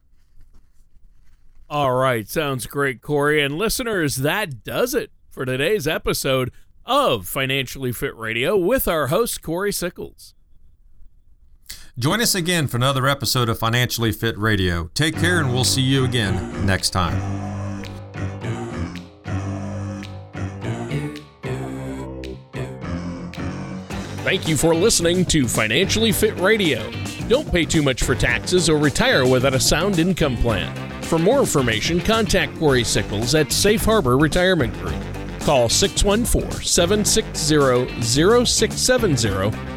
All 1.67 1.93
right. 1.93 2.29
Sounds 2.29 2.67
great, 2.67 3.01
Corey. 3.01 3.41
And 3.41 3.57
listeners, 3.57 4.17
that 4.17 4.63
does 4.63 4.93
it 4.93 5.09
for 5.31 5.45
today's 5.45 5.87
episode 5.87 6.51
of 6.85 7.27
Financially 7.27 7.91
Fit 7.91 8.15
Radio 8.15 8.55
with 8.55 8.87
our 8.87 9.07
host, 9.07 9.41
Corey 9.41 9.71
Sickles. 9.71 10.35
Join 11.99 12.21
us 12.21 12.35
again 12.35 12.67
for 12.67 12.77
another 12.77 13.07
episode 13.07 13.49
of 13.49 13.57
Financially 13.57 14.11
Fit 14.11 14.37
Radio. 14.37 14.91
Take 14.93 15.15
care, 15.15 15.39
and 15.39 15.51
we'll 15.51 15.63
see 15.63 15.81
you 15.81 16.05
again 16.05 16.63
next 16.63 16.91
time. 16.91 17.19
Thank 24.23 24.47
you 24.47 24.55
for 24.55 24.75
listening 24.75 25.25
to 25.25 25.47
Financially 25.47 26.11
Fit 26.11 26.39
Radio. 26.39 26.91
Don't 27.29 27.51
pay 27.51 27.65
too 27.65 27.81
much 27.81 28.03
for 28.03 28.13
taxes 28.13 28.69
or 28.69 28.77
retire 28.77 29.25
without 29.27 29.55
a 29.55 29.59
sound 29.59 29.97
income 29.97 30.37
plan. 30.37 31.01
For 31.01 31.17
more 31.17 31.39
information, 31.39 31.99
contact 31.99 32.55
Corey 32.59 32.83
Sickles 32.83 33.33
at 33.33 33.51
Safe 33.51 33.83
Harbor 33.83 34.19
Retirement 34.19 34.71
Group. 34.81 35.01
Call 35.39 35.67
614 35.67 36.61
760 36.61 38.03
0670 38.03 39.76